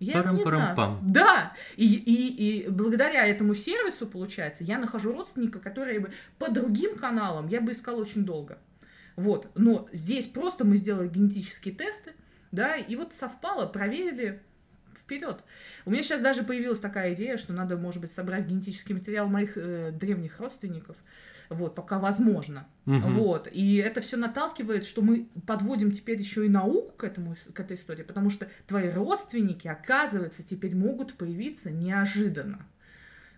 Я 0.00 0.18
его 0.18 0.36
не 0.36 0.42
знаю. 0.42 0.98
Да, 1.02 1.52
и, 1.76 1.94
и, 1.94 2.64
и 2.64 2.68
благодаря 2.68 3.24
этому 3.24 3.54
сервису, 3.54 4.08
получается, 4.08 4.64
я 4.64 4.78
нахожу 4.78 5.12
родственника, 5.12 5.60
который 5.60 6.00
бы 6.00 6.10
по 6.40 6.50
другим 6.50 6.98
каналам 6.98 7.46
я 7.46 7.60
бы 7.60 7.70
искала 7.70 8.00
очень 8.00 8.24
долго. 8.24 8.58
Вот, 9.14 9.48
но 9.54 9.88
здесь 9.92 10.26
просто 10.26 10.64
мы 10.64 10.74
сделали 10.74 11.06
генетические 11.06 11.72
тесты, 11.72 12.14
да, 12.50 12.74
и 12.74 12.96
вот 12.96 13.14
совпало, 13.14 13.66
проверили 13.66 14.42
вперед. 14.96 15.44
У 15.84 15.90
меня 15.92 16.02
сейчас 16.02 16.20
даже 16.20 16.42
появилась 16.42 16.80
такая 16.80 17.14
идея, 17.14 17.36
что 17.36 17.52
надо, 17.52 17.76
может 17.76 18.00
быть, 18.00 18.10
собрать 18.10 18.46
генетический 18.46 18.92
материал 18.92 19.28
моих 19.28 19.56
э, 19.56 19.92
древних 19.92 20.40
родственников, 20.40 20.96
вот, 21.48 21.74
пока 21.74 21.98
возможно. 21.98 22.66
Угу. 22.86 23.08
Вот, 23.08 23.48
и 23.50 23.76
это 23.76 24.00
все 24.00 24.16
наталкивает, 24.16 24.84
что 24.84 25.02
мы 25.02 25.28
подводим 25.46 25.90
теперь 25.90 26.18
еще 26.18 26.46
и 26.46 26.48
науку 26.48 26.92
к, 26.96 27.04
этому, 27.04 27.36
к 27.52 27.60
этой 27.60 27.76
истории, 27.76 28.02
потому 28.02 28.30
что 28.30 28.48
твои 28.66 28.90
родственники, 28.90 29.68
оказывается, 29.68 30.42
теперь 30.42 30.74
могут 30.74 31.14
появиться 31.14 31.70
неожиданно. 31.70 32.66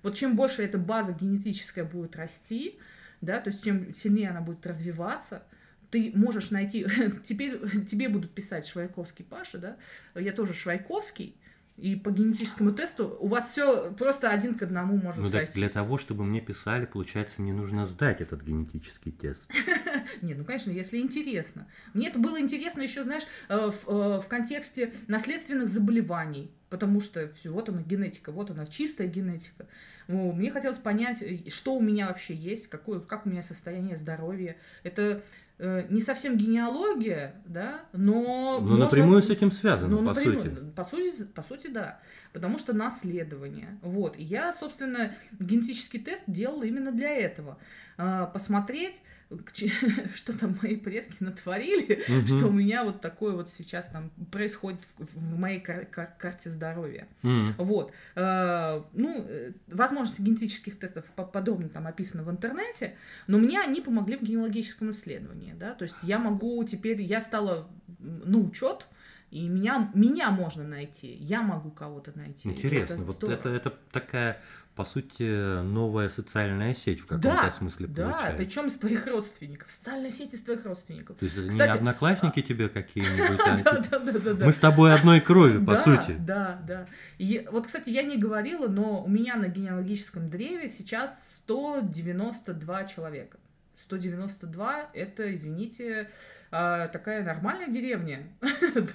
Вот 0.03 0.15
чем 0.15 0.37
больше 0.37 0.63
эта 0.63 0.79
база 0.79 1.13
генетическая 1.13 1.85
будет 1.85 2.17
расти, 2.17 2.79
да, 3.21 3.41
то 3.41 3.51
есть 3.51 3.65
чем 3.65 3.95
сильнее 3.95 4.31
она 4.31 4.41
будет 4.41 4.67
развиваться, 4.67 5.43
ты 5.91 6.13
можешь 6.15 6.51
найти, 6.51 6.87
теперь 7.27 7.59
тебе 7.87 8.09
будут 8.09 8.33
писать 8.33 8.67
Швайковский 8.67 9.25
Паша, 9.25 9.59
да, 9.59 9.77
я 10.15 10.33
тоже 10.33 10.55
Швайковский, 10.55 11.37
и 11.79 11.95
по 11.95 12.11
генетическому 12.11 12.73
тесту 12.73 13.17
у 13.21 13.29
вас 13.29 13.53
все 13.53 13.93
просто 13.93 14.31
один 14.31 14.55
к 14.55 14.63
одному 14.63 14.97
может 14.97 15.23
ну, 15.23 15.29
сойтись. 15.31 15.55
для 15.55 15.69
того, 15.69 15.97
чтобы 15.97 16.25
мне 16.25 16.41
писали, 16.41 16.87
получается, 16.87 17.41
мне 17.41 17.53
нужно 17.53 17.87
сдать 17.87 18.21
этот 18.21 18.43
генетический 18.43 19.13
тест. 19.13 19.49
Нет, 20.23 20.37
ну, 20.39 20.45
конечно, 20.45 20.71
если 20.71 20.99
интересно. 20.99 21.69
Мне 21.95 22.09
это 22.09 22.19
было 22.19 22.41
интересно 22.41 22.83
еще, 22.83 23.05
знаешь, 23.05 23.23
э, 23.49 23.71
в, 23.71 23.89
э, 23.89 24.21
в 24.21 24.27
контексте 24.27 24.93
наследственных 25.07 25.69
заболеваний, 25.69 26.51
потому 26.69 27.01
что 27.01 27.33
все, 27.35 27.51
вот 27.51 27.69
она 27.69 27.83
генетика, 27.83 28.33
вот 28.33 28.51
она 28.51 28.67
чистая 28.67 29.07
генетика. 29.07 29.67
Ну, 30.09 30.33
мне 30.33 30.51
хотелось 30.51 30.79
понять, 30.79 31.23
э, 31.23 31.49
что 31.49 31.77
у 31.77 31.81
меня 31.81 32.09
вообще 32.09 32.35
есть, 32.35 32.67
какое, 32.67 32.99
как 32.99 33.25
у 33.25 33.29
меня 33.29 33.43
состояние 33.43 33.97
здоровья. 33.97 34.57
Это 34.83 35.23
не 35.59 36.01
совсем 36.01 36.37
генеалогия, 36.37 37.35
да, 37.45 37.81
но... 37.93 38.13
Но 38.23 38.61
можно... 38.61 38.85
напрямую 38.85 39.23
с 39.23 39.31
этим 39.31 39.51
связано, 39.51 39.91
ну, 39.91 39.99
по 39.99 40.15
напрямую, 40.15 40.41
сути. 40.41 40.55
По 40.77 40.85
сути, 40.85 41.25
по 41.25 41.43
сути, 41.43 41.67
да. 41.67 42.01
Потому 42.33 42.59
что 42.59 42.73
наследование. 42.73 43.79
Вот. 43.83 44.19
И 44.19 44.23
я, 44.23 44.53
собственно, 44.53 45.15
генетический 45.39 46.01
тест 46.01 46.25
делала 46.27 46.65
именно 46.65 46.93
для 46.93 47.11
этого. 47.11 47.59
А, 47.97 48.27
посмотреть, 48.27 49.03
что 50.15 50.39
там 50.39 50.59
мои 50.63 50.77
предки 50.77 51.17
натворили, 51.21 52.03
угу. 52.09 52.27
что 52.27 52.47
у 52.47 52.53
меня 52.53 52.85
вот 52.85 53.01
такое 53.01 53.35
вот 53.35 53.49
сейчас 53.51 53.89
там 53.89 54.11
происходит 54.31 54.81
в 54.99 55.37
моей 55.37 55.61
кар- 55.61 55.87
кар- 55.87 56.15
карте 56.19 56.49
здоровья. 56.49 57.09
Угу. 57.23 57.65
Вот. 57.65 57.93
А, 58.15 58.87
ну, 58.93 59.25
э, 59.29 59.53
возможности 59.67 60.23
генетических 60.23 60.79
тестов 60.79 61.05
подробно 61.07 61.69
там 61.69 61.87
описаны 61.87 62.23
в 62.23 62.31
интернете, 62.31 62.95
но 63.27 63.39
мне 63.39 63.61
они 63.61 63.81
помогли 63.81 64.17
в 64.17 64.23
генеалогическом 64.23 64.91
исследовании, 64.91 65.55
да, 65.59 65.75
то 65.75 65.83
есть 65.83 65.97
я 66.03 66.19
могу 66.19 66.63
теперь, 66.65 67.03
я 67.03 67.21
стала 67.21 67.69
на 67.99 68.39
учет, 68.39 68.87
и 69.31 69.47
меня, 69.47 69.91
меня 69.93 70.31
можно 70.31 70.65
найти, 70.65 71.15
я 71.21 71.43
могу 71.43 71.71
кого-то 71.71 72.17
найти. 72.17 72.49
Интересно, 72.49 72.95
это 72.95 73.03
вот 73.03 73.25
это, 73.25 73.49
это 73.51 73.75
такая, 73.93 74.41
по 74.75 74.85
сути, 74.85 75.63
новая 75.63 76.09
социальная 76.09 76.73
сеть 76.73 77.01
в 77.01 77.07
каком-то 77.07 77.29
да, 77.29 77.51
смысле 77.51 77.89
да, 77.89 78.05
получается. 78.05 78.31
Да, 78.31 78.37
причем 78.39 78.67
из 78.69 78.79
твоих 78.79 79.07
родственников, 79.07 79.71
социальная 79.71 80.11
сеть 80.11 80.33
из 80.33 80.41
твоих 80.43 80.65
родственников. 80.65 81.19
То 81.19 81.27
есть 81.27 81.37
это 81.37 81.49
Кстати, 81.49 81.73
не 81.73 81.77
одноклассники 81.77 82.41
а... 82.41 82.43
тебе 82.43 82.71
какие-нибудь, 82.71 83.41
а 83.45 83.59
да, 83.65 83.99
да, 83.99 83.99
да, 83.99 84.35
да, 84.35 84.47
Мы 84.47 84.53
с 84.53 84.57
тобой 84.57 84.95
одной 84.95 85.21
крови, 85.21 85.63
по 85.63 85.77
сути. 85.77 86.17
Да, 86.19 86.63
да. 86.67 86.87
И 87.19 87.47
вот, 87.53 87.67
кстати, 87.67 87.91
я 87.91 88.05
не 88.05 88.17
говорила, 88.17 88.67
но 88.67 89.05
у 89.05 89.09
меня 89.09 89.37
на 89.37 89.49
генеалогическом 89.49 90.31
древе 90.31 90.71
сейчас 90.71 91.11
192 91.45 92.85
человека. 92.85 93.37
192 93.83 94.91
это, 94.93 95.35
извините, 95.35 96.11
а, 96.51 96.89
такая 96.89 97.25
нормальная 97.25 97.69
деревня, 97.69 98.27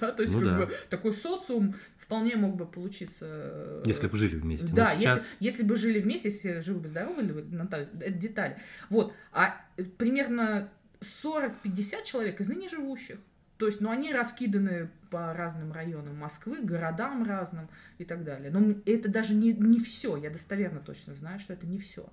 да, 0.00 0.12
то 0.12 0.22
есть 0.22 0.34
ну, 0.34 0.40
как 0.40 0.50
да. 0.50 0.66
бы 0.66 0.72
такой 0.90 1.12
социум 1.12 1.74
вполне 1.98 2.36
мог 2.36 2.56
бы 2.56 2.66
получиться. 2.66 3.24
Э, 3.26 3.82
если 3.86 4.06
бы 4.06 4.16
жили 4.16 4.36
вместе. 4.36 4.68
Да, 4.68 4.90
сейчас... 4.90 5.20
если, 5.20 5.36
если 5.40 5.62
бы 5.62 5.76
жили 5.76 6.00
вместе, 6.00 6.28
если 6.28 6.60
живы 6.60 6.80
бы 6.80 6.88
здоровы, 6.88 7.22
Наталья, 7.22 7.88
это 8.00 8.18
деталь. 8.18 8.56
Вот, 8.90 9.14
а 9.32 9.60
примерно 9.98 10.68
40-50 11.00 12.04
человек 12.04 12.40
из 12.40 12.48
ныне 12.48 12.68
живущих. 12.68 13.18
То 13.56 13.66
есть, 13.66 13.80
ну, 13.80 13.90
они 13.90 14.12
раскиданы 14.12 14.90
по 15.10 15.32
разным 15.32 15.72
районам 15.72 16.16
Москвы, 16.16 16.60
городам 16.60 17.24
разным 17.24 17.68
и 17.98 18.04
так 18.04 18.24
далее. 18.24 18.50
Но 18.50 18.74
это 18.84 19.08
даже 19.08 19.34
не, 19.34 19.52
не 19.52 19.78
все. 19.78 20.16
Я 20.16 20.30
достоверно 20.30 20.80
точно 20.80 21.14
знаю, 21.14 21.38
что 21.38 21.52
это 21.52 21.66
не 21.66 21.78
все. 21.78 22.04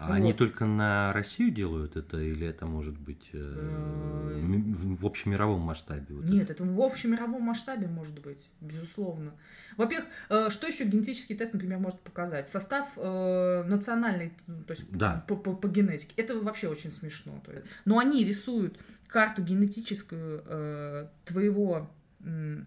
А 0.00 0.06
вот. 0.06 0.14
они 0.14 0.32
только 0.32 0.64
на 0.64 1.12
Россию 1.12 1.50
делают 1.50 1.94
это, 1.94 2.18
или 2.18 2.46
это 2.46 2.64
может 2.64 2.98
быть 2.98 3.28
э, 3.34 3.38
э 3.38 4.40
в 4.40 5.04
общемировом 5.04 5.60
масштабе? 5.60 6.14
Вот 6.14 6.24
Нет, 6.24 6.44
это? 6.44 6.52
это 6.54 6.64
в 6.64 6.80
общемировом 6.80 7.42
масштабе 7.42 7.86
может 7.86 8.18
быть, 8.18 8.48
безусловно. 8.62 9.32
Во-первых, 9.76 10.08
э, 10.30 10.48
что 10.48 10.66
еще 10.66 10.84
генетический 10.84 11.36
тест, 11.36 11.52
например, 11.52 11.80
может 11.80 12.00
показать? 12.00 12.48
Состав 12.48 12.88
э, 12.96 13.62
национальный, 13.64 14.32
то 14.66 14.70
есть 14.70 14.90
да. 14.90 15.22
по, 15.28 15.36
по, 15.36 15.54
по 15.54 15.68
генетике. 15.68 16.14
Это 16.16 16.40
вообще 16.40 16.68
очень 16.68 16.90
смешно. 16.90 17.42
Но 17.84 17.98
они 17.98 18.24
рисуют 18.24 18.78
карту 19.06 19.42
генетическую 19.42 20.42
э, 20.46 21.08
твоего 21.26 21.90
э, 22.24 22.62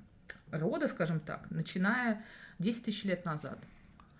рода, 0.52 0.88
скажем 0.88 1.20
так, 1.20 1.50
начиная 1.50 2.24
10 2.60 2.86
тысяч 2.86 3.06
лет 3.06 3.26
назад. 3.26 3.58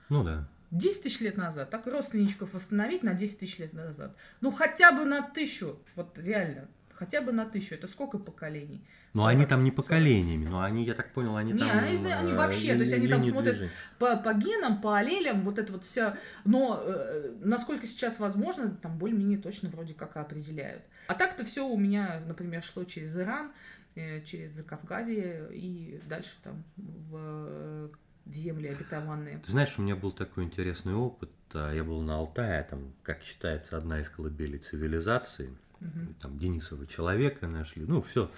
Ну 0.10 0.24
да. 0.24 0.48
10 0.74 1.04
тысяч 1.04 1.20
лет 1.20 1.38
назад, 1.38 1.70
так 1.70 1.86
родственничков 1.86 2.54
восстановить 2.54 3.04
на 3.04 3.14
10 3.14 3.40
тысяч 3.40 3.60
лет 3.60 3.74
назад. 3.74 4.16
Ну, 4.42 4.52
хотя 4.52 4.92
бы 4.92 5.06
на 5.06 5.22
тысячу, 5.22 5.80
вот 5.96 6.18
реально, 6.18 6.68
хотя 6.90 7.22
бы 7.22 7.32
на 7.32 7.46
тысячу. 7.46 7.76
Это 7.76 7.88
сколько 7.88 8.18
поколений? 8.18 8.84
Но 9.14 9.28
они 9.28 9.46
там 9.46 9.64
не 9.64 9.70
поколениями, 9.70 10.46
но 10.46 10.64
они, 10.64 10.84
я 10.84 10.96
так 10.96 11.14
понял, 11.14 11.36
они 11.36 11.54
не, 11.54 11.60
там... 11.60 11.70
Они, 11.70 12.12
они 12.12 12.32
э, 12.32 12.36
вообще, 12.36 12.74
то 12.74 12.82
есть 12.82 12.94
они 12.94 13.08
там 13.08 13.22
смотрят 13.22 13.70
по, 14.00 14.18
по 14.18 14.34
генам, 14.34 14.82
по 14.82 14.98
аллелям, 14.98 15.44
вот 15.44 15.60
это 15.60 15.72
вот 15.72 15.84
все. 15.84 16.16
Но 16.44 16.82
э, 16.84 17.36
насколько 17.42 17.86
сейчас 17.86 18.20
возможно, 18.20 18.72
там 18.72 18.98
более-менее 18.98 19.38
точно 19.38 19.70
вроде 19.70 19.94
как 19.94 20.18
определяют. 20.18 20.84
А 21.08 21.14
так-то 21.14 21.46
все 21.46 21.68
у 21.68 21.78
меня, 21.78 22.24
например, 22.28 22.64
шло 22.64 22.84
через 22.86 23.16
Иран, 23.16 23.52
э, 23.94 24.24
через 24.24 24.64
Кавказье 24.64 25.48
и 25.52 26.02
дальше 26.08 26.32
там 26.42 26.64
в 26.76 27.92
в 28.26 28.34
земли 28.34 28.70
обетованные. 28.70 29.40
Ты 29.40 29.52
знаешь, 29.52 29.78
у 29.78 29.82
меня 29.82 29.96
был 29.96 30.12
такой 30.12 30.44
интересный 30.44 30.94
опыт. 30.94 31.32
А, 31.54 31.74
я 31.74 31.84
был 31.84 32.02
на 32.02 32.16
Алтае, 32.16 32.64
там, 32.64 32.94
как 33.04 33.22
считается, 33.22 33.78
одна 33.78 34.00
из 34.00 34.10
колыбелей 34.10 34.60
цивилизации. 34.60 35.56
Угу. 35.82 36.14
Там 36.22 36.38
Денисова 36.38 36.88
человека 36.88 37.48
нашли. 37.48 37.86
Ну, 37.86 38.02
все, 38.02 38.30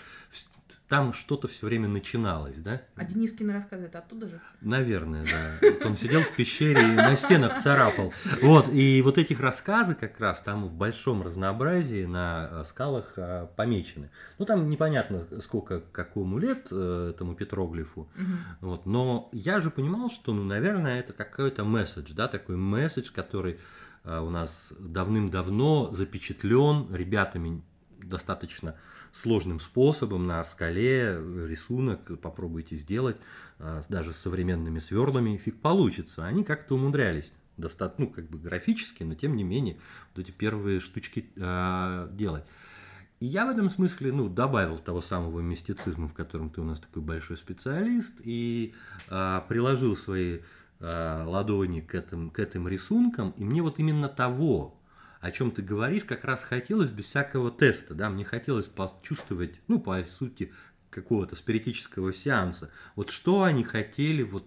там 0.87 1.13
что-то 1.13 1.47
все 1.47 1.65
время 1.65 1.87
начиналось, 1.87 2.57
да? 2.57 2.81
А 2.95 3.05
Денискин 3.05 3.49
рассказывает 3.49 3.95
оттуда 3.95 4.29
же? 4.29 4.41
Наверное, 4.61 5.25
да. 5.25 5.87
Он 5.87 5.97
сидел 5.97 6.21
в 6.21 6.35
пещере 6.35 6.81
и 6.81 6.95
на 6.95 7.15
стенах 7.15 7.61
царапал. 7.61 8.13
Вот, 8.41 8.69
и 8.71 9.01
вот 9.01 9.17
этих 9.17 9.39
рассказы 9.39 9.95
как 9.95 10.19
раз 10.19 10.41
там 10.41 10.65
в 10.65 10.75
большом 10.75 11.21
разнообразии 11.23 12.05
на 12.05 12.49
э, 12.51 12.63
скалах 12.65 13.13
э, 13.17 13.47
помечены. 13.55 14.11
Ну, 14.37 14.45
там 14.45 14.69
непонятно, 14.69 15.25
сколько, 15.41 15.81
какому 15.91 16.37
лет 16.37 16.67
э, 16.71 17.11
этому 17.15 17.35
петроглифу. 17.35 18.01
Угу. 18.01 18.67
Вот, 18.67 18.85
но 18.85 19.29
я 19.31 19.59
же 19.61 19.71
понимал, 19.71 20.09
что, 20.09 20.33
ну, 20.33 20.43
наверное, 20.43 20.99
это 20.99 21.13
какой-то 21.13 21.63
месседж, 21.63 22.13
да, 22.13 22.27
такой 22.27 22.57
месседж, 22.57 23.11
который 23.11 23.59
у 24.05 24.29
нас 24.29 24.73
давным-давно 24.79 25.91
запечатлен 25.93 26.93
ребятами 26.93 27.61
достаточно 27.99 28.75
сложным 29.11 29.59
способом 29.59 30.27
на 30.27 30.43
скале 30.43 31.17
рисунок 31.47 32.19
попробуйте 32.19 32.75
сделать, 32.75 33.17
а, 33.59 33.81
даже 33.89 34.13
с 34.13 34.17
современными 34.17 34.79
сверлами, 34.79 35.37
фиг 35.37 35.59
получится. 35.61 36.25
Они 36.25 36.43
как-то 36.43 36.75
умудрялись 36.75 37.31
достаточно, 37.57 38.05
ну, 38.05 38.11
как 38.11 38.29
бы 38.29 38.37
графически, 38.37 39.03
но 39.03 39.15
тем 39.15 39.35
не 39.35 39.43
менее, 39.43 39.77
вот 40.13 40.25
эти 40.25 40.31
первые 40.31 40.81
штучки 40.81 41.29
э, 41.37 42.09
делать. 42.11 42.43
И 43.21 43.27
я 43.27 43.45
в 43.45 43.49
этом 43.49 43.69
смысле, 43.69 44.11
ну, 44.11 44.27
добавил 44.27 44.77
того 44.77 44.99
самого 44.99 45.39
мистицизма, 45.39 46.09
в 46.09 46.13
котором 46.13 46.49
ты 46.49 46.59
у 46.59 46.65
нас 46.65 46.81
такой 46.81 47.01
большой 47.01 47.37
специалист, 47.37 48.13
и 48.21 48.73
а, 49.09 49.41
приложил 49.47 49.95
свои 49.95 50.39
ладони 50.79 51.81
к 51.81 51.95
этим, 51.95 52.29
к 52.29 52.39
этим 52.39 52.67
рисункам, 52.67 53.31
и 53.37 53.43
мне 53.43 53.61
вот 53.61 53.79
именно 53.79 54.09
того, 54.09 54.79
о 55.21 55.31
чем 55.31 55.51
ты 55.51 55.61
говоришь, 55.61 56.03
как 56.03 56.23
раз 56.25 56.43
хотелось 56.43 56.89
без 56.89 57.05
всякого 57.05 57.51
теста, 57.51 57.93
да, 57.95 58.09
мне 58.09 58.25
хотелось 58.25 58.65
почувствовать, 58.65 59.59
ну, 59.67 59.79
по 59.79 60.03
сути, 60.03 60.51
какого-то 60.89 61.35
спиритического 61.35 62.13
сеанса, 62.13 62.71
вот 62.95 63.09
что 63.09 63.43
они 63.43 63.63
хотели 63.63 64.23
вот 64.23 64.45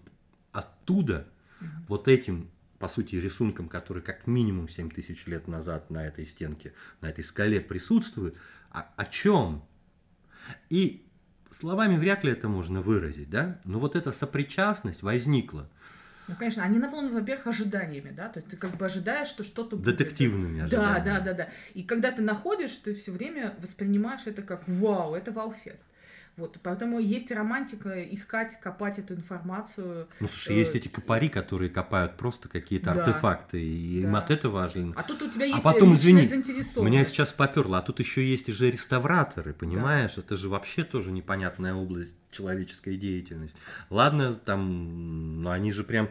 оттуда, 0.52 1.28
mm-hmm. 1.60 1.66
вот 1.88 2.08
этим 2.08 2.50
по 2.78 2.88
сути, 2.88 3.16
рисунком, 3.16 3.68
который 3.68 4.02
как 4.02 4.26
минимум 4.26 4.68
7 4.68 4.90
тысяч 4.90 5.26
лет 5.26 5.48
назад 5.48 5.90
на 5.90 6.06
этой 6.06 6.24
стенке, 6.26 6.74
на 7.00 7.10
этой 7.10 7.24
скале 7.24 7.60
присутствует, 7.60 8.36
о, 8.70 8.82
о 8.96 9.04
чем? 9.06 9.64
И 10.70 11.04
словами 11.50 11.96
вряд 11.96 12.24
ли 12.24 12.32
это 12.32 12.48
можно 12.48 12.80
выразить, 12.80 13.30
да? 13.30 13.60
Но 13.64 13.80
вот 13.80 13.96
эта 13.96 14.12
сопричастность 14.12 15.02
возникла. 15.02 15.68
Ну, 16.28 16.34
конечно, 16.38 16.62
они 16.62 16.78
наполнены, 16.78 17.14
во-первых, 17.14 17.46
ожиданиями, 17.46 18.10
да, 18.10 18.28
то 18.28 18.38
есть 18.38 18.50
ты 18.50 18.56
как 18.56 18.76
бы 18.76 18.84
ожидаешь, 18.84 19.28
что 19.28 19.42
что-то 19.42 19.76
будет. 19.76 19.96
Детективными 19.96 20.60
ожиданиями. 20.60 21.04
Да, 21.04 21.18
да, 21.18 21.20
да, 21.20 21.32
да. 21.32 21.48
И 21.74 21.82
когда 21.82 22.12
ты 22.12 22.22
находишь, 22.22 22.72
ты 22.76 22.94
все 22.94 23.12
время 23.12 23.54
воспринимаешь 23.60 24.22
это 24.26 24.42
как 24.42 24.68
вау, 24.68 25.14
это 25.14 25.32
вау-эффект. 25.32 25.80
Вот, 26.38 26.57
поэтому 26.62 27.01
есть 27.01 27.33
романтика 27.33 28.01
искать, 28.14 28.61
копать 28.61 29.01
эту 29.01 29.14
информацию. 29.14 30.07
Ну, 30.20 30.29
слушай, 30.29 30.55
есть 30.55 30.72
э, 30.72 30.79
эти 30.79 30.87
копари, 30.87 31.29
которые 31.29 31.68
копают 31.68 32.16
просто 32.16 32.48
какие-то 32.48 32.94
да, 32.94 33.05
артефакты, 33.05 33.61
и 33.61 34.01
да. 34.01 34.09
им 34.09 34.14
от 34.14 34.31
этого 34.31 34.53
важно. 34.53 34.94
А 34.96 35.03
тут 35.03 35.20
у 35.20 35.29
тебя 35.29 35.46
есть 35.46 35.59
а 35.59 35.72
потом, 35.72 35.96
извини, 35.96 36.22
меня 36.22 37.05
сейчас 37.05 37.33
поперло, 37.33 37.79
а 37.79 37.83
тут 37.83 37.98
еще 37.98 38.24
есть 38.24 38.46
же 38.46 38.70
реставраторы, 38.70 39.53
понимаешь? 39.53 40.14
Да. 40.14 40.22
Это 40.22 40.37
же 40.37 40.48
вообще 40.48 40.85
тоже 40.85 41.11
непонятная 41.11 41.74
область 41.74 42.14
человеческой 42.31 42.96
деятельности. 42.96 43.59
Ладно, 43.90 44.35
там, 44.35 45.42
но 45.42 45.51
они 45.51 45.72
же 45.72 45.83
прям 45.83 46.09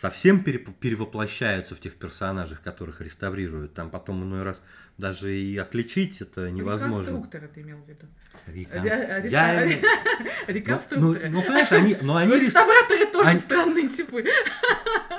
совсем 0.00 0.44
перевоплощаются 0.44 1.74
в 1.74 1.80
тех 1.80 1.96
персонажей, 1.96 2.56
которых 2.62 3.00
реставрируют. 3.00 3.74
Там 3.74 3.90
потом 3.90 4.22
иной 4.22 4.42
раз 4.42 4.60
даже 4.96 5.36
и 5.36 5.56
отличить 5.56 6.20
это 6.20 6.50
невозможно. 6.50 7.10
Реконструкторы 7.10 7.48
ты 7.48 7.62
имел 7.62 7.78
в 7.78 7.88
виду. 7.88 8.06
Реконструкторы. 10.46 11.30
Ну, 11.30 11.42
понимаешь, 11.42 11.72
они... 11.72 11.96
Но 12.00 12.16
они 12.16 12.32
Реставраторы 12.32 13.10
тоже 13.10 13.38
странные 13.38 13.88
типы. 13.88 14.24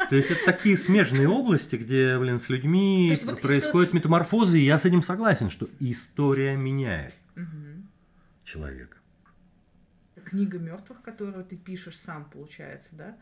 То 0.09 0.15
есть 0.15 0.31
это 0.31 0.45
такие 0.45 0.77
смежные 0.77 1.27
области, 1.27 1.75
где, 1.75 2.17
блин, 2.17 2.39
с 2.39 2.49
людьми 2.49 3.17
происходят 3.41 3.93
метаморфозы, 3.93 4.59
и 4.59 4.63
я 4.63 4.79
с 4.79 4.85
этим 4.85 5.03
согласен, 5.03 5.49
что 5.49 5.69
история 5.79 6.55
меняет 6.55 7.13
человека. 8.45 8.97
Книга 10.25 10.59
мертвых, 10.59 11.01
которую 11.01 11.43
ты 11.43 11.57
пишешь 11.57 11.97
сам, 11.97 12.29
получается, 12.29 12.89
да? 12.91 13.17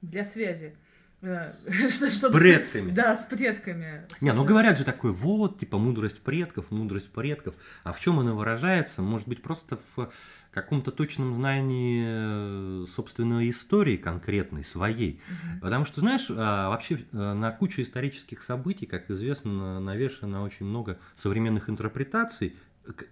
Для 0.00 0.24
связи 0.24 0.74
Э, 1.20 1.52
с 1.88 2.20
предками. 2.30 2.92
Да, 2.92 3.14
с 3.16 3.24
предками. 3.24 4.06
Не, 4.20 4.32
ну 4.32 4.44
говорят 4.44 4.78
же 4.78 4.84
такое, 4.84 5.10
вот, 5.10 5.58
типа, 5.58 5.76
мудрость 5.78 6.20
предков, 6.20 6.70
мудрость 6.70 7.10
предков. 7.10 7.54
А 7.82 7.92
в 7.92 8.00
чем 8.00 8.20
она 8.20 8.34
выражается? 8.34 9.02
Может 9.02 9.26
быть, 9.26 9.42
просто 9.42 9.78
в 9.96 10.10
каком-то 10.52 10.92
точном 10.92 11.34
знании 11.34 12.04
э, 12.06 12.86
собственной 12.94 13.50
истории 13.50 13.96
конкретной, 13.96 14.62
своей. 14.62 15.20
Угу. 15.28 15.60
Потому 15.62 15.84
что, 15.84 16.00
знаешь, 16.00 16.26
а, 16.30 16.68
вообще 16.68 17.00
э, 17.12 17.32
на 17.32 17.50
кучу 17.50 17.82
исторических 17.82 18.42
событий, 18.42 18.86
как 18.86 19.10
известно, 19.10 19.80
навешано 19.80 20.42
очень 20.44 20.66
много 20.66 20.98
современных 21.16 21.68
интерпретаций. 21.68 22.56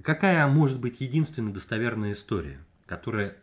Какая 0.03 0.47
может 0.47 0.81
быть 0.81 1.01
единственная 1.01 1.53
достоверная 1.53 2.13
история, 2.13 2.59
которая, 2.87 3.37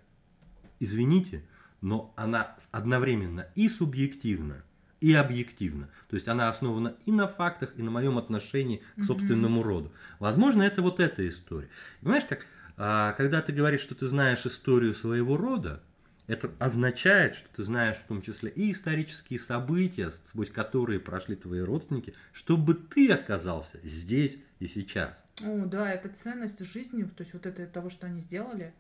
извините, 0.80 1.44
но 1.84 2.14
она 2.16 2.56
одновременно 2.72 3.48
и 3.56 3.70
субъективна, 3.70 4.64
и 5.02 5.14
объективна. 5.14 5.90
То 6.10 6.16
есть 6.16 6.30
она 6.30 6.48
основана 6.48 6.96
и 7.06 7.12
на 7.12 7.28
фактах, 7.28 7.74
и 7.76 7.84
на 7.84 7.92
моем 7.92 8.18
отношении 8.18 8.82
к 8.98 9.04
собственному 9.04 9.62
mm-hmm. 9.62 9.66
роду. 9.66 9.92
Возможно, 10.18 10.64
это 10.64 10.82
вот 10.82 11.02
эта 11.02 11.28
история. 11.28 11.68
Понимаешь, 12.02 12.24
как 12.24 12.48
а, 12.78 13.12
когда 13.14 13.42
ты 13.42 13.52
говоришь, 13.52 13.82
что 13.82 13.96
ты 13.96 14.08
знаешь 14.08 14.46
историю 14.46 14.94
своего 14.94 15.36
рода, 15.36 15.84
это 16.28 16.52
означает, 16.58 17.36
что 17.36 17.50
ты 17.54 17.64
знаешь 17.64 17.98
в 17.98 18.08
том 18.08 18.22
числе 18.22 18.50
и 18.50 18.72
исторические 18.72 19.40
события, 19.40 20.10
сквозь 20.10 20.50
которые 20.50 21.02
прошли 21.02 21.36
твои 21.36 21.60
родственники, 21.60 22.14
чтобы 22.32 22.76
ты 22.76 23.12
оказался 23.12 23.78
здесь 23.84 24.38
и 24.60 24.68
сейчас. 24.68 25.22
О, 25.44 25.66
да, 25.66 25.92
это 25.92 26.08
ценность 26.08 26.66
жизни, 26.66 27.04
то 27.04 27.24
есть 27.24 27.34
вот 27.34 27.46
это 27.46 27.68
того, 27.68 27.90
что 27.90 28.08
они 28.08 28.22
сделали. 28.22 28.74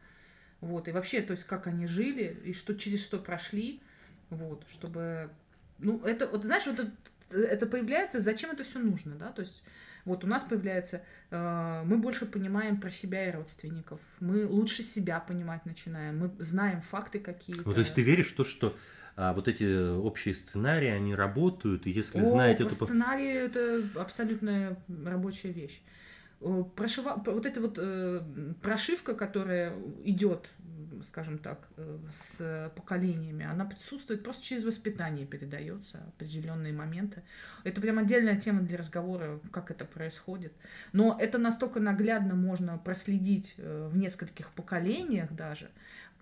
Вот, 0.63 0.87
и 0.87 0.91
вообще, 0.91 1.21
то 1.21 1.31
есть, 1.31 1.43
как 1.43 1.67
они 1.67 1.87
жили, 1.87 2.37
и 2.45 2.53
что 2.53 2.73
через 2.73 3.03
что 3.03 3.19
прошли, 3.19 3.81
вот, 4.29 4.63
чтобы... 4.69 5.29
Ну, 5.77 6.01
это, 6.05 6.25
вот 6.25 6.45
знаешь, 6.45 6.65
вот 6.65 6.79
это, 6.79 6.91
это 7.37 7.67
появляется, 7.67 8.21
зачем 8.21 8.51
это 8.51 8.63
все 8.63 8.79
нужно, 8.79 9.15
да, 9.15 9.33
то 9.33 9.41
есть 9.41 9.61
вот 10.05 10.23
у 10.23 10.27
нас 10.27 10.41
появляется, 10.43 11.01
э, 11.31 11.83
мы 11.83 11.97
больше 11.97 12.25
понимаем 12.25 12.79
про 12.79 12.91
себя 12.91 13.27
и 13.27 13.31
родственников, 13.31 13.99
мы 14.21 14.47
лучше 14.47 14.83
себя 14.83 15.19
понимать 15.19 15.65
начинаем, 15.65 16.19
мы 16.19 16.31
знаем 16.39 16.79
факты 16.79 17.19
какие-то. 17.19 17.63
Ну, 17.65 17.73
то 17.73 17.81
есть 17.81 17.93
ты 17.93 18.01
веришь 18.01 18.31
в 18.31 18.35
то, 18.35 18.45
что 18.45 18.77
а 19.17 19.33
вот 19.33 19.49
эти 19.49 19.65
общие 19.97 20.33
сценарии, 20.33 20.87
они 20.87 21.13
работают, 21.13 21.87
и 21.87 21.91
если 21.91 22.21
О, 22.21 22.29
знаете... 22.29 22.63
это... 22.63 22.73
сценарии— 22.73 23.33
это 23.33 23.83
абсолютно 23.95 24.77
рабочая 25.05 25.51
вещь. 25.51 25.81
Э, 26.43 26.63
прошива... 26.75 27.21
вот 27.25 27.45
эта 27.45 27.61
вот 27.61 27.77
э, 27.79 28.21
прошивка, 28.61 29.15
которая 29.15 29.73
идет, 30.03 30.49
скажем 31.07 31.37
так, 31.37 31.67
э, 31.77 31.99
с 32.13 32.71
поколениями, 32.75 33.45
она 33.45 33.65
присутствует 33.65 34.23
просто 34.23 34.43
через 34.43 34.63
воспитание 34.63 35.25
передается 35.25 36.03
определенные 36.15 36.73
моменты. 36.73 37.23
Это 37.63 37.79
прям 37.81 37.99
отдельная 37.99 38.39
тема 38.39 38.61
для 38.61 38.77
разговора, 38.77 39.39
как 39.51 39.71
это 39.71 39.85
происходит. 39.85 40.53
Но 40.91 41.17
это 41.19 41.37
настолько 41.37 41.79
наглядно 41.79 42.35
можно 42.35 42.77
проследить 42.77 43.55
э, 43.57 43.89
в 43.91 43.97
нескольких 43.97 44.51
поколениях 44.51 45.31
даже, 45.31 45.69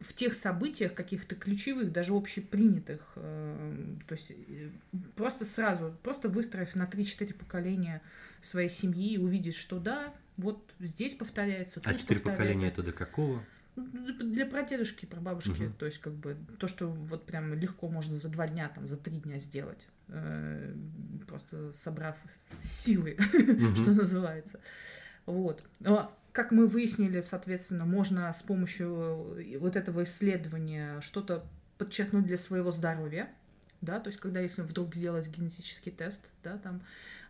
в 0.01 0.13
тех 0.13 0.33
событиях 0.33 0.93
каких-то 0.93 1.35
ключевых, 1.35 1.91
даже 1.91 2.13
общепринятых, 2.13 3.13
э, 3.15 3.95
то 4.07 4.13
есть 4.13 4.31
э, 4.31 4.69
просто 5.15 5.45
сразу, 5.45 5.95
просто 6.03 6.27
выстроив 6.27 6.75
на 6.75 6.83
3-4 6.83 7.33
поколения 7.33 8.01
своей 8.41 8.69
семьи, 8.69 9.17
увидишь, 9.17 9.55
что 9.55 9.79
да, 9.79 10.13
вот 10.37 10.73
здесь 10.79 11.13
повторяется. 11.13 11.81
А 11.83 11.93
четыре 11.93 12.19
поколения 12.19 12.67
это 12.67 12.81
до 12.81 12.91
какого? 12.91 13.43
Ну, 13.75 14.13
для 14.13 14.45
прадедушки, 14.45 15.05
прабабушки, 15.05 15.63
угу. 15.63 15.73
то 15.77 15.85
есть 15.85 15.99
как 15.99 16.13
бы 16.13 16.35
то, 16.59 16.67
что 16.67 16.87
вот 16.87 17.25
прям 17.25 17.53
легко 17.53 17.87
можно 17.87 18.17
за 18.17 18.27
два 18.27 18.47
дня, 18.47 18.69
там, 18.69 18.87
за 18.87 18.97
три 18.97 19.17
дня 19.17 19.39
сделать, 19.39 19.87
э, 20.09 20.75
просто 21.27 21.71
собрав 21.71 22.17
силы, 22.59 23.17
угу. 23.17 23.75
что 23.81 23.91
называется. 23.91 24.59
Вот. 25.31 25.63
Но, 25.79 26.11
как 26.33 26.51
мы 26.51 26.67
выяснили, 26.67 27.21
соответственно, 27.21 27.85
можно 27.85 28.31
с 28.31 28.41
помощью 28.41 29.35
э, 29.37 29.57
вот 29.59 29.77
этого 29.77 30.03
исследования 30.03 30.99
что-то 31.01 31.43
подчеркнуть 31.77 32.25
для 32.25 32.37
своего 32.37 32.71
здоровья, 32.71 33.29
да, 33.79 33.99
то 33.99 34.09
есть 34.09 34.19
когда 34.19 34.39
если 34.39 34.61
вдруг 34.61 34.93
сделать 34.93 35.27
генетический 35.29 35.91
тест, 35.91 36.21
да, 36.43 36.57
там, 36.57 36.81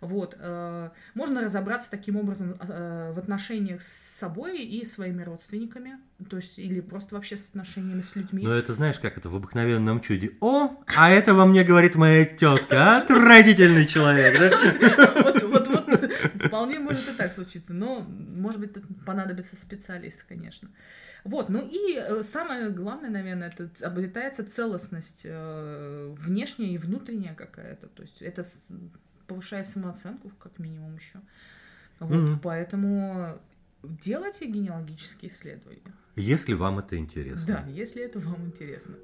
вот, 0.01 0.35
э, 0.39 0.89
можно 1.13 1.41
разобраться 1.41 1.91
таким 1.91 2.17
образом 2.17 2.55
э, 2.59 3.13
в 3.13 3.19
отношениях 3.19 3.81
с 3.81 4.17
собой 4.17 4.57
и 4.57 4.83
своими 4.83 5.21
родственниками, 5.21 5.97
то 6.27 6.37
есть 6.37 6.57
или 6.57 6.81
просто 6.81 7.13
вообще 7.15 7.37
с 7.37 7.47
отношениями 7.47 8.01
с 8.01 8.15
людьми. 8.15 8.43
Но 8.43 8.53
это 8.53 8.73
знаешь, 8.73 8.97
как 8.99 9.17
это 9.17 9.29
в 9.29 9.35
обыкновенном 9.35 10.01
чуде. 10.01 10.31
О, 10.41 10.71
а 10.87 11.11
это 11.11 11.35
во 11.35 11.45
мне 11.45 11.63
говорит 11.63 11.95
моя 11.95 12.25
тетка, 12.25 12.97
отвратительный 12.97 13.85
человек, 13.85 14.39
да? 14.39 15.11
Вот, 15.21 15.43
вот, 15.43 15.67
вполне 16.47 16.79
может 16.79 17.09
и 17.09 17.13
так 17.13 17.31
случиться, 17.31 17.73
но, 17.73 18.01
может 18.01 18.59
быть, 18.59 18.73
тут 18.73 18.83
понадобится 19.05 19.55
специалист, 19.55 20.23
конечно. 20.23 20.69
Вот, 21.23 21.49
ну 21.49 21.67
и 21.67 21.95
э, 21.95 22.23
самое 22.23 22.69
главное, 22.71 23.09
наверное, 23.09 23.49
это 23.49 23.69
обретается 23.85 24.45
целостность 24.45 25.21
э, 25.25 26.15
внешняя 26.17 26.73
и 26.73 26.77
внутренняя 26.77 27.35
какая-то. 27.35 27.87
То 27.87 28.01
есть 28.01 28.21
это 28.21 28.43
повышает 29.27 29.67
самооценку, 29.69 30.31
как 30.39 30.59
минимум 30.59 30.95
еще. 30.95 31.19
Вот, 31.99 32.17
mm-hmm. 32.17 32.39
поэтому 32.41 33.39
делайте 33.83 34.47
генеалогические 34.47 35.31
исследования. 35.31 35.93
Если 36.15 36.53
вам 36.53 36.79
это 36.79 36.97
интересно. 36.97 37.63
Да, 37.65 37.71
если 37.71 38.03
это 38.03 38.19
вам 38.19 38.45
интересно. 38.47 38.95